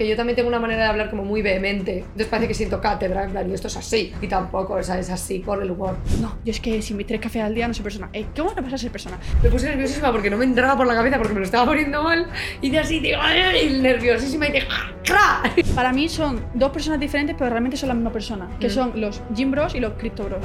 [0.00, 1.98] porque yo también tengo una manera de hablar como muy vehemente.
[1.98, 4.14] Entonces parece que siento cátedra, en plan, y esto es así.
[4.22, 5.98] Y tampoco, o sea, es así por el humor.
[6.22, 8.08] No, yo es que si me tres cafés al día no soy persona.
[8.14, 9.18] Eh, ¿Cómo no vas a ser persona?
[9.42, 12.02] Me puse nerviosísima porque no me entraba por la cabeza porque me lo estaba poniendo
[12.02, 12.30] mal.
[12.62, 13.18] Y de así, digo,
[13.62, 14.62] y nerviosísima y de
[15.04, 15.42] ¡cra!
[15.74, 18.48] Para mí son dos personas diferentes, pero realmente son la misma persona.
[18.58, 18.70] Que Mm.
[18.70, 20.42] son los Gym Bros y los Crypto Bros.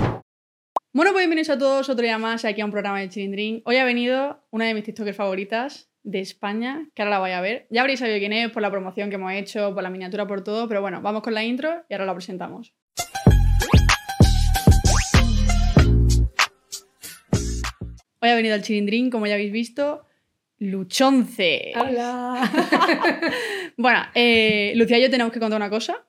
[0.94, 3.62] Bueno, pues bienvenidos a todos otro día más aquí a un programa de Chilindrín.
[3.64, 7.42] Hoy ha venido una de mis TikTokers favoritas de España, que ahora la voy a
[7.42, 7.66] ver.
[7.71, 10.44] Ya habréis sabido quién es por la promoción que hemos hecho, por la miniatura, por
[10.44, 12.74] todo, pero bueno, vamos con la intro y ahora la presentamos.
[18.21, 20.06] Hoy ha venido al Chilindrín, como ya habéis visto,
[20.60, 21.74] Luchonce.
[21.76, 22.50] ¡Hola!
[23.78, 26.06] Bueno, eh, Lucía y yo tenemos que contar una cosa.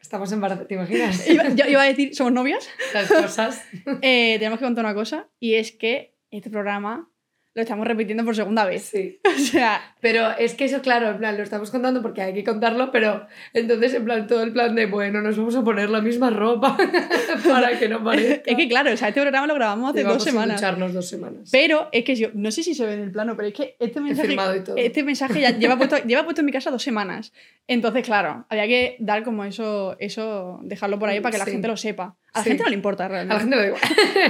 [0.00, 1.28] Estamos embarazadas, ¿te imaginas?
[1.30, 2.68] Iba, yo iba a decir, somos novias.
[2.92, 3.64] Las cosas.
[4.02, 7.11] Eh, tenemos que contar una cosa y es que este programa
[7.54, 8.82] lo estamos repitiendo por segunda vez.
[8.84, 9.20] Sí.
[9.32, 12.44] O sea, Pero es que eso, claro, en plan, lo estamos contando porque hay que
[12.44, 16.00] contarlo, pero entonces, en plan, todo el plan de, bueno, nos vamos a poner la
[16.00, 16.76] misma ropa
[17.48, 18.50] para que no parezca.
[18.50, 20.60] es que claro, o sea, este programa lo grabamos hace Llevamos dos semanas.
[20.60, 21.48] ducharnos dos semanas.
[21.50, 23.76] Pero es que yo, no sé si se ve en el plano, pero es que
[23.78, 24.76] este mensaje, y todo.
[24.76, 27.32] este mensaje ya lleva puesto, lleva puesto en mi casa dos semanas.
[27.66, 31.52] Entonces, claro, había que dar como eso, eso dejarlo por ahí para que la Sí.
[31.52, 32.16] gente lo sepa.
[32.34, 32.48] A la Sí.
[32.50, 33.34] gente no le importa A realmente.
[33.34, 33.82] la gente lo da igual.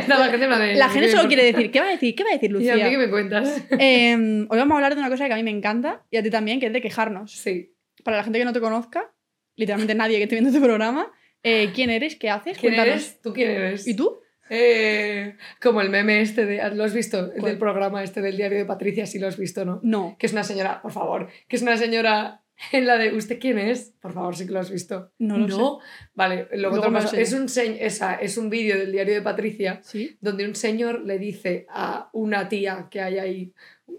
[0.09, 2.15] No, la gente, de, La ¿qué gente solo quiere decir, ¿qué va a decir?
[2.15, 2.75] ¿Qué va a decir ¿Y a Lucía?
[2.77, 3.63] mí qué me cuentas?
[3.79, 4.15] Eh,
[4.49, 6.31] hoy vamos a hablar de una cosa que a mí me encanta y a ti
[6.31, 7.33] también, que es de quejarnos.
[7.33, 7.75] Sí.
[8.05, 9.13] Para la gente que no te conozca,
[9.57, 11.13] literalmente nadie que esté viendo este programa,
[11.45, 12.17] eh, ¿quién eres?
[12.17, 12.59] ¿Qué haces?
[12.59, 13.03] ¿Quién Cuéntanos.
[13.03, 13.21] eres?
[13.23, 13.87] ¿Tú quién eres?
[13.87, 14.19] ¿Y tú?
[14.51, 16.71] Eh, como el meme este de...
[16.75, 17.33] ¿Lo has visto?
[17.33, 19.81] El del programa este del diario de Patricia, sí lo has visto, ¿no?
[19.83, 20.17] No.
[20.19, 23.59] Que es una señora, por favor, que es una señora en la de ¿usted quién
[23.59, 23.95] es?
[24.01, 25.13] Por favor, sí que lo has visto.
[25.19, 25.81] No lo
[26.15, 27.17] Vale, luego, Luego lo lo paso.
[27.17, 27.59] enseñas.
[27.59, 30.17] es un, esa, es un vídeo del diario de Patricia ¿Sí?
[30.21, 33.53] donde un señor le dice a una tía que hay ahí,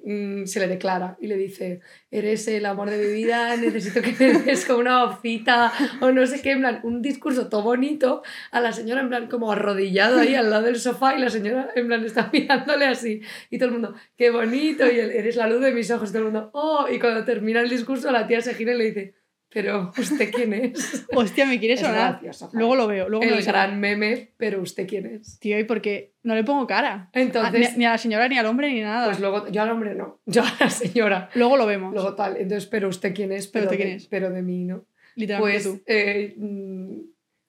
[0.04, 4.14] mm, se le declara y le dice, eres el amor de mi vida, necesito que
[4.20, 8.24] me des como una hocita o no sé qué, en plan, un discurso todo bonito
[8.52, 11.92] a la señora en como arrodillado ahí al lado del sofá y la señora en
[11.92, 15.90] está mirándole así y todo el mundo, qué bonito y eres la luz de mis
[15.92, 18.78] ojos todo el mundo, oh, y cuando termina el discurso la tía se gira y
[18.78, 19.23] le dice,
[19.54, 21.06] pero ¿usted quién es?
[21.14, 22.20] Hostia, me quiere sonar.
[22.54, 23.66] Luego lo veo, luego me lo el enseñas.
[23.68, 25.40] gran meme, pero ¿usted quién es?
[25.40, 26.14] Tío, ¿y por qué?
[26.24, 27.10] No le pongo cara.
[27.14, 29.06] Entonces, Ah, ni, ni a la señora, ni al hombre, ni nada.
[29.08, 31.30] pues luego, yo al hombre no, yo a la señora.
[31.36, 31.94] luego lo vemos.
[31.94, 34.08] Luego tal, entonces, pero usted quién es, Pero de, quién es.
[34.08, 34.86] pero de mí no.
[35.16, 35.84] Literalmente Pues, tú.
[35.86, 37.00] eh, mm,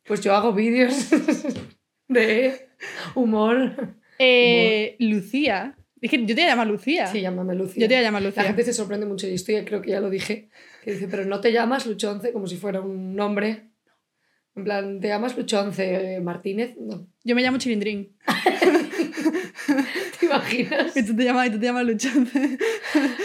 [0.04, 1.08] pues yo hago vídeos
[2.08, 2.68] de
[3.14, 3.94] humor.
[4.18, 5.74] Eh, Lucía.
[6.04, 7.06] Es que yo te voy a llamar Lucía.
[7.06, 7.80] Sí, llámame Lucía.
[7.80, 8.42] yo te voy a llamar La Lucía.
[8.44, 10.50] gente se sorprende mucho y esto ya creo que ya lo dije.
[10.82, 13.70] Que dice, pero no te llamas Luchonce como si fuera un nombre.
[14.54, 16.76] En plan, ¿te llamas Luchonce Martínez?
[16.78, 17.08] No.
[17.24, 18.14] Yo me llamo Chilindrín.
[20.20, 20.96] ¿Te imaginas?
[20.96, 22.58] Y tú te llamas, y tú te llamas Luchonce.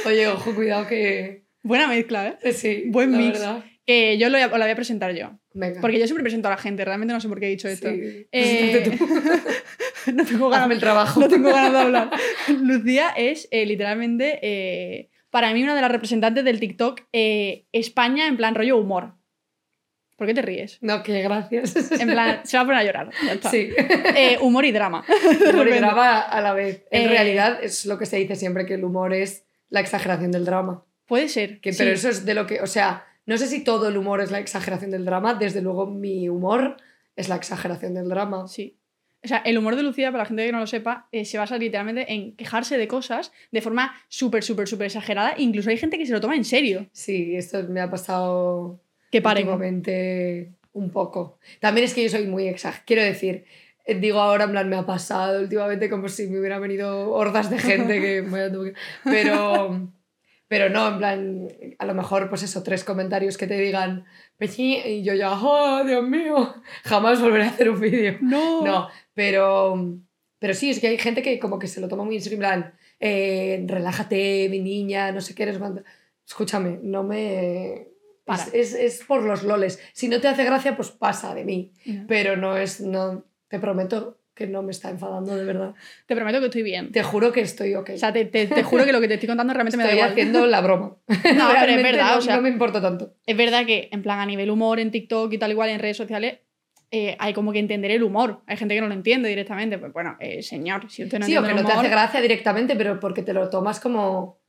[0.06, 1.44] Oye, ojo, cuidado que...
[1.62, 2.38] Buena mezcla, ¿eh?
[2.44, 3.34] eh, Sí, Buen la mix.
[3.40, 3.66] verdad.
[3.86, 5.38] Que yo lo voy a- la voy a presentar yo.
[5.54, 5.82] Venga.
[5.82, 7.90] Porque yo siempre presento a la gente, realmente no sé por qué he dicho esto.
[7.90, 8.98] Sí, Eh.
[10.14, 11.20] no tengo ganas Hazme el trabajo.
[11.20, 12.12] no tengo ganas de hablar.
[12.62, 18.28] Lucía es eh, literalmente, eh, para mí, una de las representantes del TikTok eh, España
[18.28, 19.14] en plan rollo humor.
[20.18, 20.80] ¿Por qué te ríes?
[20.82, 21.92] No, que gracias.
[21.94, 23.10] En plan, se va a poner a llorar.
[23.26, 23.50] ya está.
[23.50, 23.70] Sí.
[24.42, 25.06] Humor y drama.
[25.54, 26.86] Humor y drama a la vez.
[26.92, 30.44] En realidad es lo que se dice siempre, que el humor es la exageración del
[30.44, 30.84] drama.
[31.06, 31.62] Puede ser.
[31.62, 31.80] Que, sí.
[31.80, 34.32] Pero eso es de lo que, o sea, no sé si todo el humor es
[34.32, 36.78] la exageración del drama, desde luego mi humor
[37.16, 38.48] es la exageración del drama.
[38.48, 38.79] Sí.
[39.24, 41.38] O sea, el humor de Lucía, para la gente que no lo sepa, eh, se
[41.38, 45.34] basa literalmente en quejarse de cosas de forma súper, súper, súper exagerada.
[45.38, 46.88] Incluso hay gente que se lo toma en serio.
[46.94, 48.80] Sí, esto me ha pasado
[49.12, 49.44] Que paren.
[49.48, 51.38] últimamente un poco.
[51.60, 52.84] También es que yo soy muy exagerada.
[52.86, 53.44] Quiero decir,
[53.86, 57.50] eh, digo ahora, en plan, me ha pasado últimamente como si me hubieran venido hordas
[57.50, 58.50] de gente que me
[59.04, 59.92] Pero,
[60.48, 61.48] pero no, en plan,
[61.78, 64.06] a lo mejor, pues eso, tres comentarios que te digan,
[64.40, 68.18] "Pechi", y yo ya, oh, Dios mío, jamás volveré a hacer un vídeo.
[68.22, 68.66] No.
[68.66, 70.00] No, pero,
[70.40, 72.38] pero sí, es que hay gente que como que se lo toma muy en serio,
[72.38, 75.84] en plan, eh, relájate, mi niña, no sé qué, cuánto.
[76.26, 77.88] Escúchame, no me...
[78.26, 78.44] Para.
[78.46, 79.80] Es, es, es por los loles.
[79.94, 81.74] Si no te hace gracia, pues pasa de mí.
[82.08, 85.76] Pero no es, no, te prometo que no me está enfadando de verdad.
[86.08, 86.92] Te prometo que estoy bien.
[86.92, 87.92] Te juro que estoy ok.
[87.94, 89.90] O sea, te, te- te juro que lo que te estoy contando realmente me da
[89.90, 90.12] estoy igual.
[90.12, 90.96] haciendo la broma.
[91.36, 93.14] No, pero es verdad, no, o sea- no me importa tanto.
[93.28, 95.98] Es verdad que, en plan, a nivel humor en TikTok y tal igual en redes
[95.98, 96.40] sociales,
[96.92, 98.42] eh, hay como que entender el humor.
[98.48, 99.78] Hay gente que no lo entiende directamente.
[99.78, 101.90] Pues bueno, eh, señor, si usted no sí, o entiende que el no te hace
[101.90, 104.40] gracia directamente, pero porque te lo tomas como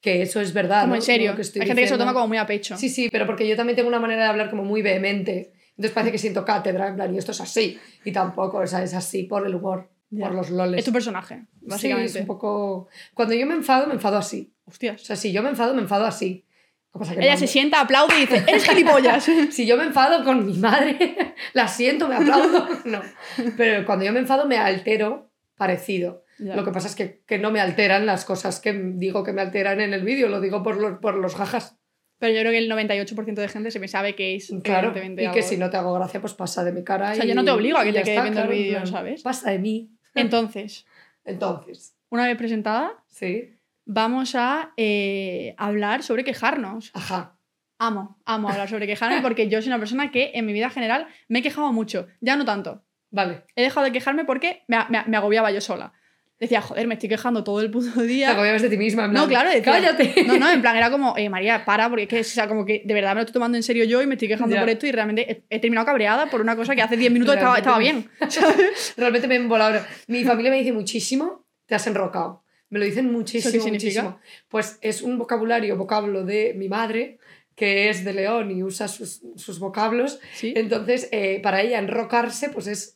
[0.00, 0.82] que eso es verdad.
[0.82, 0.96] como ¿no?
[0.96, 1.30] en serio.
[1.30, 2.04] Lo que Hay estoy gente que se lo diciendo.
[2.04, 2.76] toma como muy a pecho.
[2.76, 5.53] Sí, sí, pero porque yo también tengo una manera de hablar como muy vehemente.
[5.76, 7.78] Entonces parece que siento cátedra, en plan, y esto es así.
[8.04, 10.26] Y tampoco, o sea, es así por el humor, Ya.
[10.26, 10.78] por los loles.
[10.78, 12.10] Es tu personaje, básicamente.
[12.10, 12.88] Sí, es un poco...
[13.14, 14.52] Cuando yo me enfado, me enfado así.
[14.66, 15.02] O Hostias.
[15.02, 16.46] sea, si yo me enfado, me enfado así.
[16.92, 19.28] Que pasa que Ella no se me- sienta, aplaude y dice, eres gilipollas.
[19.50, 22.68] Si yo me enfado con mi madre, la siento, me aplaudo.
[22.84, 23.00] No.
[23.56, 26.22] Pero cuando yo me enfado me altero parecido.
[26.38, 26.54] Ya.
[26.56, 29.40] Lo que pasa es que, que no me alteran las cosas que digo que me
[29.42, 31.76] alteran en el vídeo, lo digo por los, por los jajas.
[32.24, 34.94] Pero yo creo que el 98% de gente se me sabe que es Claro.
[34.96, 37.12] Y que si no te hago gracia, pues pasa de mi cara.
[37.12, 38.86] O sea, y- yo no te obligo a que te quedes viendo el claro, vídeo,
[38.86, 39.20] ¿sabes?
[39.20, 39.90] Pasa de mí.
[40.14, 40.86] Entonces,
[41.26, 43.50] Entonces, una vez presentada, sí.
[43.84, 46.92] vamos a eh, hablar sobre quejarnos.
[46.94, 47.36] Ajá.
[47.78, 51.06] Amo, amo hablar sobre quejarme porque yo soy una persona que en mi vida general
[51.28, 52.06] me he quejado mucho.
[52.22, 52.86] Ya no tanto.
[53.10, 53.42] Vale.
[53.54, 55.92] He dejado de quejarme porque me, me- me agobiaba yo sola.
[56.44, 58.30] Decía, joder, me estoy quejando todo el puto Te día.
[58.30, 59.04] agobiabas de ti misma.
[59.06, 60.24] en plan, No, claro, decía, Cállate.
[60.26, 62.64] No, no, en plan, era como, eh, María, para, porque es que, o sea, como
[62.64, 64.60] que de verdad me lo estoy tomando en serio yo y me estoy quejando Ya.
[64.60, 67.34] por esto y realmente he, he terminado cabreada por una cosa que hace 10 minutos
[67.36, 68.08] estaba, estaba bien.
[68.96, 69.80] Realmente me he embolado.
[70.06, 72.42] Mi familia me dice muchísimo, te has enrocado.
[72.70, 74.18] Me lo dicen muchísimo, muchísimo.
[74.48, 77.18] Pues es un vocabulario, vocablo de mi madre,
[77.54, 80.18] que es de León y usa sus, sus vocablos.
[80.34, 80.52] Sí.
[80.56, 82.93] Entonces, eh, para ella enrocarse, pues es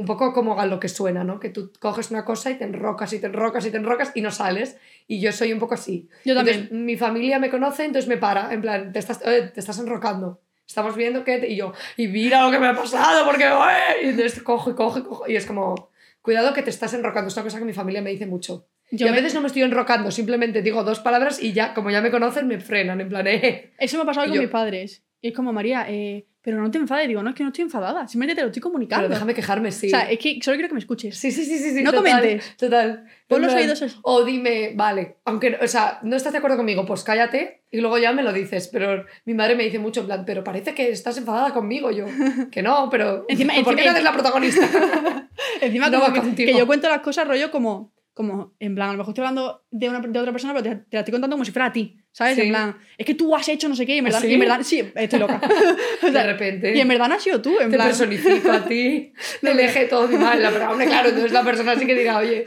[0.00, 1.38] un poco como a lo que suena, ¿no?
[1.38, 4.22] Que tú coges una cosa y te enrocas y te enrocas y te enrocas y
[4.22, 4.78] no sales.
[5.06, 6.08] Y yo soy un poco así.
[6.24, 6.56] Yo también.
[6.56, 9.78] Entonces, mi familia me conoce, entonces me para, en plan, te estás, eh, te estás
[9.78, 10.40] enrocando.
[10.66, 11.38] Estamos viendo que...
[11.38, 11.48] te-".
[11.50, 13.44] Y yo, y mira lo que me ha pasado, porque...
[13.44, 14.06] "Ué".
[14.06, 15.28] Y entonces cojo y cojo y cojo.
[15.28, 15.90] Y es como,
[16.22, 17.28] cuidado que te estás enrocando.
[17.28, 18.66] Es una cosa que mi familia me dice mucho.
[18.92, 21.74] Yo y a me- veces no me estoy enrocando, simplemente digo dos palabras y ya,
[21.74, 23.72] como ya me conocen, me frenan, en plan, eh.
[23.78, 25.02] Eso me ha pasado Y con yo- mis padres.
[25.20, 27.06] Y es como, María, eh, pero no te enfades.
[27.08, 28.06] Digo, no, es que no estoy enfadada.
[28.08, 29.04] Simplemente te lo estoy comunicando.
[29.04, 29.88] Pero déjame quejarme, sí.
[29.88, 31.16] O sea, es que solo quiero que me escuches.
[31.16, 31.70] Sí, sí, sí, sí.
[31.76, 32.56] sí, No total, comentes.
[32.56, 33.04] Total.
[33.28, 33.96] Pon los oídos así.
[34.02, 37.98] O dime, vale, aunque, o sea, no estás de acuerdo conmigo, pues cállate y luego
[37.98, 38.68] ya me lo dices.
[38.72, 41.90] Pero mi madre me dice mucho, en plan, pero parece que estás enfadada conmigo.
[41.90, 42.06] Yo,
[42.50, 43.26] que no, pero.
[43.28, 44.66] Encima- ¿Por qué encima- no eres la protagonista?
[45.60, 48.88] Encima, No como va que, que yo cuento las cosas rollo como, como, en plan,
[48.88, 51.12] a lo mejor estoy hablando de, una, de otra persona, pero te, te la estoy
[51.12, 52.34] contando como si fuera a ti, ¿sabes?
[52.34, 52.42] Sí.
[52.42, 54.26] En plan, es que tú has hecho no sé qué, y en verdad, ¿Sí?
[54.28, 55.40] y en verdad sí, estoy loca.
[56.02, 56.76] O de repente.
[56.76, 57.88] y en verdad no has sido tú, en te plan.
[57.88, 60.42] personifico a ti, te eje todo mi mal.
[60.42, 62.44] La verdad, hombre, claro, entonces la persona sí que diga, oye,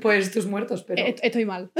[0.00, 1.02] pues tus muertos, pero.
[1.04, 1.70] "Eh, Estoy mal.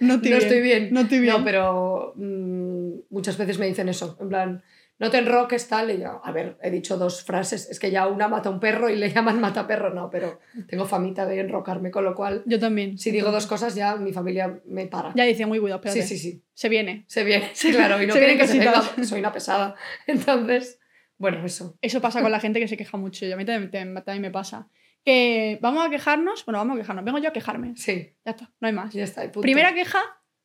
[0.00, 0.42] no estoy no bien.
[0.42, 0.88] estoy bien.
[0.92, 1.34] No estoy bien.
[1.38, 4.62] No, pero mm, muchas veces me dicen eso, en plan,
[4.98, 8.06] no te enroques, tal, y yo, a ver, he dicho dos frases, es que ya
[8.06, 11.40] una mata a un perro y le llaman mata perro, no, pero tengo famita de
[11.40, 12.96] enrocarme, con lo cual, Yo también.
[12.98, 15.12] si digo dos cosas ya mi familia me para.
[15.14, 16.02] Ya dice, muy cuidado, espérate.
[16.02, 17.04] sí, sí, sí, Se viene.
[17.08, 19.74] se viene, sí, claro, y no Se quieren que se venga, soy una pesada.
[20.06, 20.80] Entonces,
[21.18, 21.76] bueno, eso.
[21.82, 23.24] Eso pasa con la gente que se queja mucho.
[23.26, 24.68] Y a mí también, también- me pasa.
[25.04, 26.44] Que vamos a quejarnos.
[26.44, 27.04] Bueno, vamos a quejarnos.
[27.04, 27.74] Vengo yo a quejarme.
[27.76, 28.92] Sí, Ya está, no hay más.
[28.92, 29.22] ya está.
[29.22, 29.40] punto.
[29.40, 29.98] Primera queja,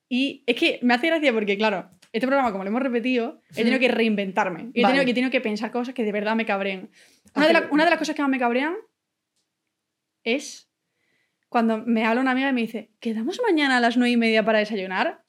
[0.08, 3.64] y es que me hace gracia porque, claro, este programa, como lo hemos repetido, he
[3.64, 4.70] tenido que reinventarme.
[4.74, 4.94] Y he, Vale.
[4.94, 6.90] tenido, que- he tenido que pensar cosas que de verdad me cabrean.
[7.36, 8.76] Una de, la- una de las cosas que más me cabrean
[10.24, 10.70] es
[11.50, 14.44] cuando me habla una amiga y me dice, ¿quedamos mañana a las nueve y media
[14.46, 15.24] para desayunar?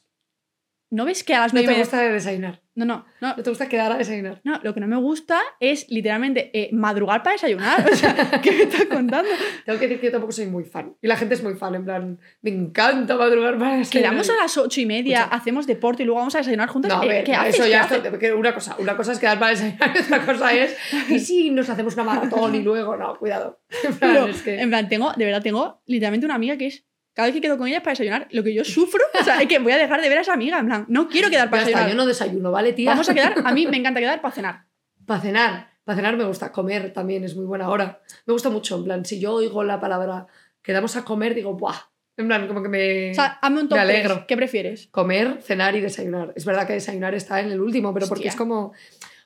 [0.90, 1.84] ¿No ves que a las No nueve y te media...
[1.84, 3.34] gusta desayunar, No, no, no.
[3.34, 4.40] te gusta quedar a desayunar.
[4.44, 7.84] No, lo que no me gusta es literalmente eh, madrugar para desayunar.
[7.92, 9.28] O sea, ¿qué me estás contando?
[9.66, 10.96] Tengo que decir que yo tampoco soy muy fan.
[11.02, 14.10] Y la gente es muy fan, en plan, me encanta madrugar para desayunar.
[14.12, 15.36] Quedamos a las ocho y media, Escucha.
[15.36, 16.92] hacemos deporte y luego vamos a desayunar juntas.
[16.92, 17.54] No, a Eh, ver, ¿Qué no, haces?
[17.56, 18.32] eso ¿Qué ya haces?
[18.36, 20.76] una cosa, una cosa es quedar para desayunar otra cosa es
[21.10, 23.60] y si nos hacemos una maratón y luego no, cuidado.
[23.84, 26.69] En plan, Pero, es que- En plan, tengo, de verdad, tengo literalmente una amiga que
[26.69, 26.86] es.
[27.14, 29.41] Cada vez que quedo con ella es para desayunar, lo que yo sufro, o sea,
[29.43, 30.59] es que voy a dejar de ver a esa amiga.
[30.59, 31.91] En plan, no quiero quedar para ya está, desayunar.
[31.91, 32.91] yo no desayuno, ¿vale, tía?
[32.91, 34.64] Vamos a quedar, a mí me encanta quedar para cenar.
[35.06, 38.01] Para cenar, para cenar me gusta, comer también es muy buena hora.
[38.27, 40.27] Me gusta mucho, en plan, si yo oigo la palabra
[40.63, 41.77] quedamos a comer, digo, ¡buah!
[42.17, 43.10] En plan, como que me...
[43.10, 43.94] O sea, hazme un top Me tres.
[43.96, 44.27] alegro.
[44.29, 44.89] ¿Qué prefieres?
[44.91, 46.32] comer, cenar y desayunar.
[46.36, 48.31] Es verdad que desayunar está en el último, pero porque Hostia.
[48.31, 48.67] es como...
[48.67, 48.75] O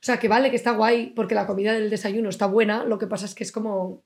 [0.06, 3.06] sea, que vale, que está guay, porque la comida del desayuno está buena, lo que
[3.08, 4.04] pasa es que es como...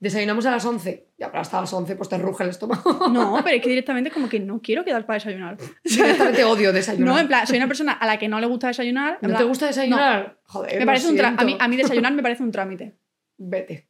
[0.00, 3.08] Desayunamos a las 11, ya pero hasta las 11 pues te ruge el estómago.
[3.10, 5.58] No, pero es que directamente como que no quiero quedar para desayunar.
[5.84, 7.14] Directamente odio desayunar.
[7.14, 9.18] No, en plan, soy una persona a la que no le gusta desayunar.
[9.20, 10.38] ¿No te plan, gusta desayunar?
[10.44, 12.96] Joder, Me parece un a, mí, a mí desayunar me parece un trámite.
[13.36, 13.88] Vete.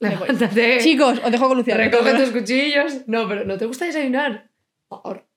[0.00, 0.78] Levántate.
[0.78, 1.76] Chicos, os dejo con Lucía.
[1.76, 3.06] recoge tus cuchillos.
[3.06, 4.50] No, pero ¿no te gusta desayunar?
[4.88, 5.31] Por favor.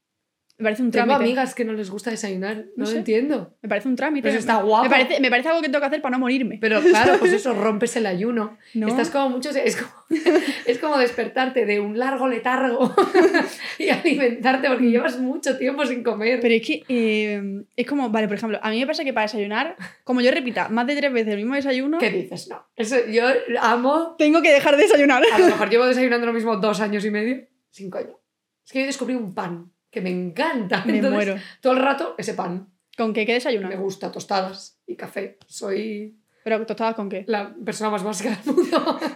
[0.58, 1.26] Me parece un Tengo trámite.
[1.26, 2.56] amigas que no les gusta desayunar.
[2.58, 2.98] No, No lo sé.
[3.00, 3.58] entiendo.
[3.62, 4.26] Me parece un trámite.
[4.28, 4.86] Pero está guapo.
[4.86, 6.58] Me parece, me parece algo que tengo que hacer para no morirme.
[6.62, 8.58] Pero claro, pues eso, rompes el ayuno.
[8.74, 8.88] No.
[8.88, 9.50] Estás como mucho.
[9.50, 9.92] Es como,
[10.66, 12.96] es como despertarte de un largo letargo
[13.80, 16.40] y alimentarte porque llevas mucho tiempo sin comer.
[16.42, 19.26] Pero es que eh, es como, vale, por ejemplo, a mí me pasa que para
[19.26, 22.48] desayunar, como yo repita más de tres veces el mismo desayuno, ¿Qué dices?
[22.48, 22.66] No.
[22.78, 23.24] Eso, yo
[23.62, 24.16] amo.
[24.18, 25.22] tengo que dejar de desayunar.
[25.34, 27.46] A lo mejor llevo desayunando lo mismo dos años y medio.
[27.72, 28.18] Sin coño.
[28.66, 30.84] Es que yo descubrí un pan que me encanta.
[30.86, 31.36] Me Entonces, muero.
[31.62, 32.70] Todo el rato ese pan.
[32.98, 33.26] ¿Con qué?
[33.26, 33.70] ¿Qué desayunas?
[33.70, 35.38] Me gusta tostadas y café.
[35.48, 37.24] Soy Pero tostadas con qué?
[37.28, 39.00] la persona más básica del mundo.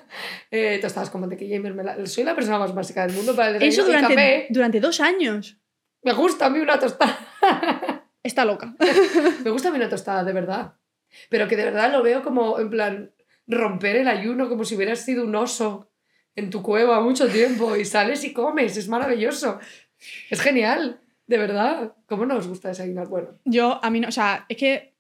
[0.52, 2.04] Eh, tostadas con mantequilla y mermelada.
[2.08, 4.48] Soy la persona más básica del mundo para el desayuno Eso y durante, café.
[4.50, 5.58] durante dos años.
[6.02, 7.20] Me gusta a mí una tostada.
[8.24, 8.74] Está loca.
[9.44, 10.74] Me gusta a mí una tostada, de verdad.
[11.30, 13.12] Pero que de verdad lo veo como, en plan,
[13.46, 15.92] romper el ayuno como si hubieras sido un oso
[16.36, 18.76] en tu cueva mucho tiempo y sales y comes.
[18.76, 19.60] Es maravilloso.
[20.30, 21.94] Es genial, de verdad.
[22.08, 23.08] ¿Cómo no os gusta desayunar?
[23.08, 24.96] Bueno, Yo, a mí no, o sea, es que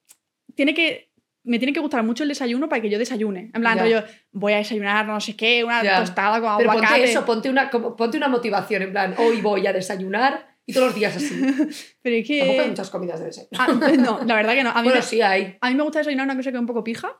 [0.56, 1.10] tiene que.
[1.46, 3.50] Me tiene que gustar mucho el desayuno para que yo desayune.
[3.53, 3.84] En plan, Ya.
[3.84, 4.03] rollo,
[4.34, 6.00] voy a desayunar no sé qué, una Ya.
[6.00, 6.96] tostada con pero aguacate.
[6.96, 10.74] ponte eso, ponte una, como- ponte una motivación, en plan, hoy voy a desayunar y
[10.74, 11.29] todos los días así.
[12.03, 12.68] Pero es Tampoco hay que.
[12.68, 13.50] muchas comidas de desayuno.
[13.58, 14.70] Ah, no, la verdad que no.
[14.70, 15.58] A mí, Bueno, me, sí hay.
[15.62, 17.18] a mí me gusta desayunar una cosa que es un poco pija.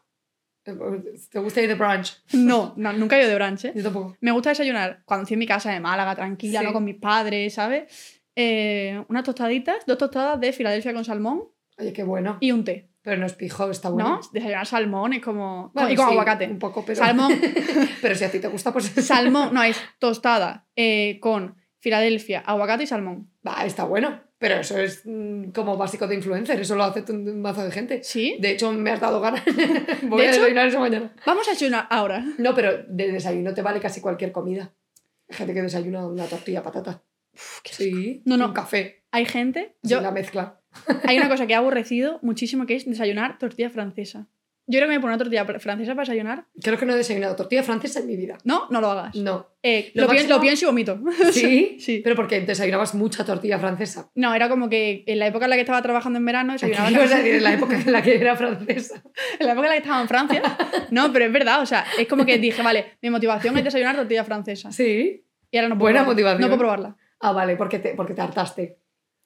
[1.32, 2.22] ¿Te gusta ir de brunch?
[2.34, 3.74] No, no nunca he ido de brunch, ¿eh?
[3.76, 4.16] Yo tampoco.
[4.22, 6.66] Me gusta desayunar cuando estoy en mi casa de Málaga, tranquila, Sí.
[6.66, 6.74] ¿no?
[6.74, 8.22] Con mis padres, ¿sabes?
[8.36, 11.44] Eh, unas tostaditas, dos tostadas de Filadelfia con salmón
[11.78, 12.38] Oye, qué bueno.
[12.40, 14.10] y un té, Pero no es pijo, está bueno.
[14.10, 14.20] ¿no?
[14.32, 15.72] Desayunar salmón es como...
[15.74, 16.46] Bueno, y con sí, aguacate.
[16.48, 16.98] Un poco, pero...
[16.98, 17.34] Salmón,
[18.02, 18.86] pero si a ti te gusta, pues...
[19.06, 23.32] salmón, no, es tostada eh, con Filadelfia, aguacate y salmón.
[23.46, 24.22] Va, está bueno.
[24.40, 26.60] Pero eso es mm, como básico de influencer.
[26.62, 28.04] Eso lo hace un mazo de gente.
[28.04, 28.38] ¿Sí?
[28.40, 29.44] De hecho, me has dado ganas.
[30.04, 31.14] Voy De a hecho- desayunar eso mañana.
[31.26, 32.24] Vamos a desayunar ahora.
[32.38, 34.74] No, pero de desayuno te vale casi cualquier comida.
[35.30, 37.04] Hay gente que desayuna una tortilla, patata.
[37.66, 38.22] Sí.
[38.26, 38.48] No, no.
[38.48, 39.04] Un café.
[39.12, 39.76] Hay gente...
[39.84, 40.02] Yo...
[40.02, 40.62] La mezcla.
[41.04, 44.28] hay una cosa que he aburrecido muchísimo que es desayunar tortilla francesa.
[44.72, 46.46] Yo creo que me pongo una tortilla francesa para desayunar.
[46.62, 48.38] Creo que no he desayunado tortilla francesa en mi vida.
[48.44, 49.16] No, no lo hagas.
[49.16, 49.48] No.
[49.64, 51.00] Eh, Lo lo, pien- máximo- lo pienso y vomito.
[51.32, 51.78] ¿Sí?
[51.80, 52.02] sí.
[52.04, 54.12] Pero porque desayunabas mucha tortilla francesa.
[54.14, 56.90] No, era como que en la época en la que estaba trabajando en verano desayunaba
[56.92, 59.02] decir en la época en la que era francesa.
[59.40, 60.42] en la época en la que estaba en Francia.
[60.92, 63.96] No, pero es verdad, o sea, es como que dije, vale, mi motivación es desayunar
[63.96, 64.72] tortilla francesa.
[64.72, 65.26] Sí.
[65.52, 66.14] Y ahora no puedo Buena probarla.
[66.14, 66.42] motivación.
[66.42, 66.96] No puedo probarla.
[67.22, 68.79] Ah, vale, porque te, porque te hartaste.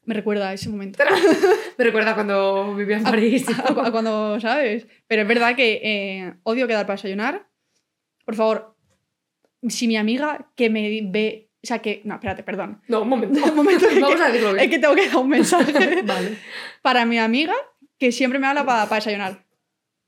[0.05, 0.99] Me recuerda a ese momento.
[1.77, 3.45] Me recuerda cuando vivía en París.
[3.49, 4.85] A, a cuando, ¿sabes?
[5.07, 7.47] Pero es verdad que eh, odio quedar para desayunar.
[8.25, 8.75] Por favor,
[9.67, 11.49] si mi amiga que me ve...
[11.63, 12.01] O sea, que...
[12.03, 12.81] No, espérate, perdón.
[12.89, 13.39] No, un momento.
[13.49, 14.65] Un momento, Vamos que- a decirlo bien.
[14.65, 16.37] Es que tengo que dar un mensaje Vale.
[16.81, 17.53] para mi amiga
[17.97, 19.45] que siempre me habla para desayunar.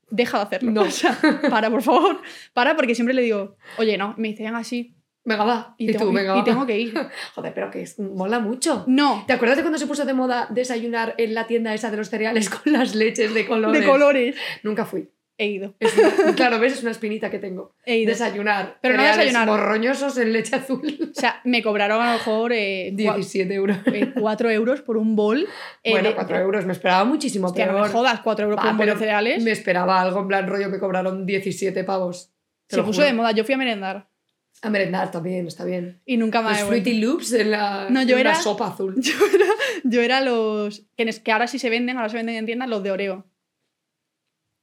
[0.09, 0.71] Deja de hacerlo.
[0.71, 0.81] No.
[0.81, 1.17] O sea,
[1.49, 2.21] para, por favor.
[2.53, 4.13] Para, porque siempre le digo, oye, no.
[4.17, 4.95] Me dicen así.
[5.25, 5.75] Venga, va.
[5.77, 6.43] Y, Y, tengo, tú, y- venga, y va.
[6.43, 6.93] tengo que ir.
[7.35, 8.83] Joder, pero que es, mola mucho.
[8.87, 11.97] No, ¿Te acuerdas de cuando se puso de moda desayunar en la tienda esa de
[11.97, 13.81] los cereales con las leches de colores?
[13.81, 14.35] de colores.
[14.63, 15.09] Nunca fui.
[15.37, 15.73] He ido.
[15.81, 17.75] Es una- claro, ves, es una espinita que tengo.
[17.85, 18.09] He ido.
[18.11, 18.77] Desayunar.
[18.81, 19.45] Pero no desayunar.
[19.47, 21.09] Morroñosos en leche azul.
[21.11, 23.77] O sea, me cobraron a lo mejor eh, cua- 17 euros.
[23.87, 25.45] eh, 4 euros por un bol.
[25.83, 26.65] eh, bueno, de- 4 euros.
[26.65, 29.43] Me esperaba muchísimo Hostia, no me jodas, 4 euros por un bol de cereales.
[29.43, 32.31] Me esperaba algo en plan rollo, me cobraron 17 pavos.
[32.67, 33.07] Te Se puso juro.
[33.07, 33.31] de moda.
[33.33, 34.07] Yo fui a merendar
[34.65, 36.01] A merendar también, está bien.
[36.05, 36.69] y nunca más Los.
[36.69, 38.95] Fruity Loops en la, No, yo en la era- sopa azul.
[39.01, 39.45] Yo era,
[39.83, 40.85] yo era los.
[40.97, 43.25] Que, que ahora sí se venden, ahora se venden en tiendas, los de Oreo.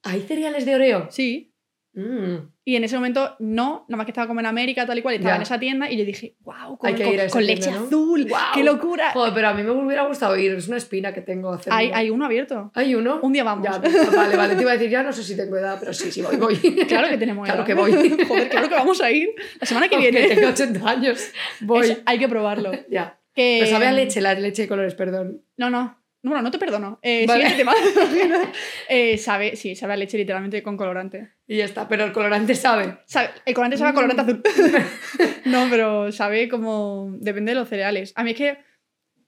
[0.04, 1.06] ¿Hay cereales de Oreo?
[1.10, 1.51] Sí.
[1.94, 2.36] Mm.
[2.64, 5.14] Y en ese momento no, nada más que estaba como en América, tal y cual,
[5.14, 5.36] y estaba Ya.
[5.36, 7.84] en esa tienda y yo dije, wow, con, con- con tienda, leche ¿no?
[7.86, 8.42] azul, Guau.
[8.54, 9.10] qué locura.
[9.12, 10.52] Joder, pero a mí me hubiera gustado ir.
[10.52, 11.76] Es una espina que tengo hacerlo.
[11.78, 12.70] Hay, hay uno abierto.
[12.74, 13.18] ¿Hay uno?
[13.22, 13.64] Un día vamos.
[13.64, 13.78] Ya,
[14.16, 14.54] vale, vale.
[14.54, 16.56] Te iba a decir, ya no sé si tengo edad, pero sí, sí, voy, voy.
[16.88, 17.66] Claro que tenemos Claro edad.
[17.66, 17.92] que voy.
[18.28, 19.28] Joder, claro que vamos a ir.
[19.60, 20.34] La semana que Aunque viene.
[20.34, 21.30] tengo 80 años.
[21.60, 21.90] Voy.
[21.90, 22.72] Eso, hay que probarlo.
[22.88, 23.18] Ya.
[23.34, 23.58] Que...
[23.62, 25.42] Pero sabe a leche, la leche de colores, perdón.
[25.56, 25.98] No, no.
[26.22, 26.98] No, bueno, no te perdono.
[27.02, 27.48] Eh, Vale.
[27.48, 28.52] siguiente tema.
[28.88, 31.32] Eh, sabe, sí, sabe a leche literalmente con colorante.
[31.48, 31.88] Y ya está.
[31.88, 32.98] Pero el colorante sabe.
[33.06, 34.42] Sabe- el colorante sabe a colorante Mm.
[34.46, 34.82] azul.
[35.46, 37.10] no, pero sabe como.
[37.18, 38.12] Depende de los cereales.
[38.16, 38.58] A mí es que.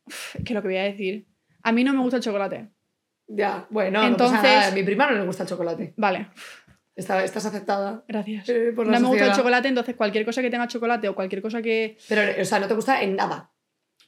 [0.07, 1.27] Uf, es que lo que voy a decir.
[1.63, 2.69] A mí no me gusta el chocolate.
[3.27, 4.69] Ya, bueno, Entonces- no pasa nada.
[4.69, 5.95] A mi prima no le gusta el chocolate.
[5.97, 6.29] Vale,
[6.95, 8.49] Está- estás aceptada gracias.
[8.51, 11.41] eh, por No me gusta el chocolate, entonces cualquier cosa que tenga chocolate o cualquier
[11.43, 11.97] cosa que.
[12.09, 13.51] Pero, o sea, no te gusta en nada.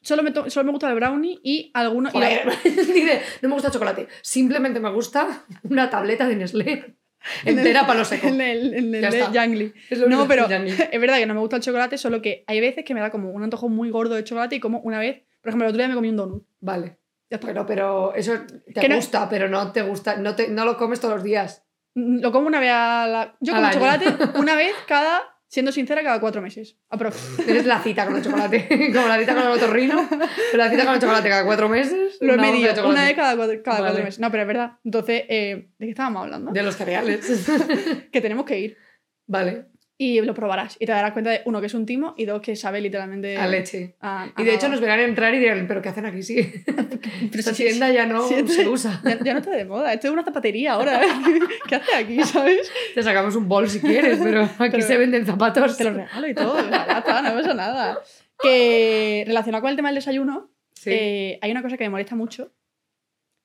[0.07, 2.15] Solo me, to- solo me gusta el brownie y algunos.
[2.15, 4.07] y la- Joder, dice, no me gusta el chocolate.
[4.23, 6.97] Simplemente me gusta una tableta de Nestlé
[7.45, 8.29] entera para lo seco.
[8.29, 9.05] En el, en el.
[9.33, 9.75] Jangly.
[10.07, 10.47] No, pero
[10.93, 13.11] es verdad que no me gusta el chocolate, solo que hay veces que me da
[13.11, 15.79] como un antojo muy gordo de chocolate y como una vez, por ejemplo, el otro
[15.79, 16.45] día me comí un donut.
[16.61, 16.99] Vale.
[17.43, 18.33] Bueno, pero eso
[18.73, 21.25] te Que no- gusta, pero no te gusta, no, te, no lo comes todos los
[21.25, 21.65] días.
[21.97, 23.37] Lo como una vez a la...
[23.41, 24.05] Yo como chocolate
[24.39, 26.77] una vez cada, siendo sincera, cada cuatro meses.
[26.91, 27.39] Aprox.
[27.49, 30.09] Eres la cita con el chocolate, como la cita con el otorrino,
[30.55, 32.19] la cita con el chocolate cada cuatro meses.
[32.21, 33.91] Lo he medido una vez cada, cuatro, cada Vale.
[33.91, 34.21] cuatro meses.
[34.21, 34.73] No, pero es verdad.
[34.85, 36.53] Entonces, eh, ¿de qué estábamos hablando?
[36.53, 37.47] De los cereales.
[38.13, 38.77] Que tenemos que ir.
[39.27, 39.67] vale,
[39.99, 40.77] Y lo probarás.
[40.79, 43.39] Y te darás cuenta de, uno, que es un timo y dos, que sabe literalmente...
[43.39, 43.97] a leche.
[44.01, 46.23] a- a Y de hecho nos verán entrar y dirán, ¿pero qué hacen aquí?
[46.23, 46.53] Sí.
[46.67, 49.01] Pero Esta si- tienda ya no si- se usa.
[49.05, 49.95] Ya, ya no está de moda.
[49.95, 51.01] Esto es una zapatería ahora.
[51.69, 52.71] ¿Qué hace aquí, sabes?
[52.95, 55.79] Te sacamos un bol si quieres, pero aquí Pero- se venden zapatos.
[55.79, 56.71] Te lo regalo y todo.
[56.71, 57.99] ya está, no pasa nada.
[58.43, 60.91] Que relacionado con el tema del desayuno, Sí.
[60.93, 62.53] eh, hay una cosa que me molesta mucho,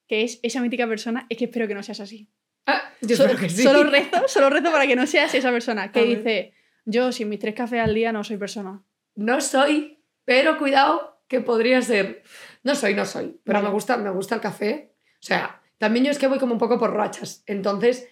[0.06, 2.28] que es esa mítica persona, es que espero que no seas así.
[2.66, 3.62] Ah, yo solo, espero que sí.
[3.62, 6.52] solo rezo, solo rezo para que no seas esa persona que dice,
[6.84, 8.82] yo sin mis tres cafés al día no soy persona.
[9.14, 12.22] No soy, pero cuidado que podría ser.
[12.62, 13.40] No soy, no soy.
[13.44, 13.68] Pero Vale.
[13.68, 14.92] me, gusta, me gusta el café.
[15.14, 17.42] O sea, también yo es que voy como un poco por rachas.
[17.46, 18.08] Entonces,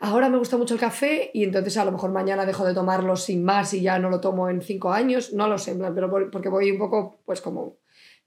[0.00, 3.14] ahora me gusta mucho el café y entonces a lo mejor mañana dejo de tomarlo
[3.16, 5.32] sin más y ya no lo tomo en cinco años.
[5.32, 7.76] No lo sé, pero por- porque voy un poco, pues como...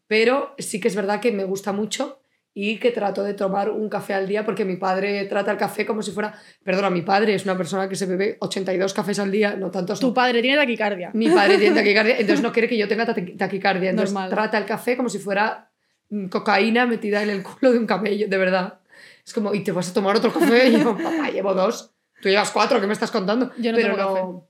[0.07, 2.20] Pero sí que es verdad que me gusta mucho
[2.53, 5.85] y que trato de tomar un café al día porque mi padre trata el café
[5.85, 6.33] como si fuera...
[6.63, 9.99] Perdona, mi padre es una persona que se bebe 82 cafés al día, no tantos.
[10.01, 10.13] Tu no.
[10.13, 11.11] padre tiene taquicardia.
[11.13, 13.91] Mi padre tiene taquicardia, entonces no quiere que yo tenga taqui- taquicardia.
[13.91, 14.29] Entonces Normal.
[14.29, 15.71] trata el café como si fuera
[16.09, 18.79] mm, cocaína metida en el culo de un camello, de verdad.
[19.25, 20.67] Es como, ¿y te vas a tomar otro café?
[20.69, 21.93] Y yo, papá, llevo dos.
[22.21, 23.51] Tú llevas cuatro, ¿qué me estás contando?
[23.57, 24.21] Yo no pero tomo café.
[24.21, 24.47] no,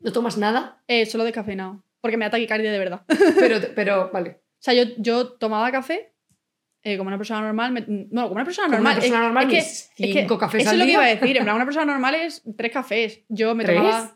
[0.00, 1.84] no tomas nada, Eh, solo descafeinado.
[2.00, 3.02] Porque me da taquicardia de verdad.
[3.38, 4.40] pero, pero vale.
[4.54, 6.12] O sea, yo, yo tomaba café
[6.82, 7.72] eh, como una persona normal.
[7.72, 8.92] me- no, como una persona Como normal.
[8.94, 10.82] una persona es, normal, es que, mis es que cinco cafés eso al es lo
[10.84, 10.94] que día.
[10.98, 11.36] iba a decir.
[11.36, 13.20] En plan, una persona normal es tres cafés.
[13.28, 13.76] Yo me ¿Tres?
[13.76, 14.14] tomaba.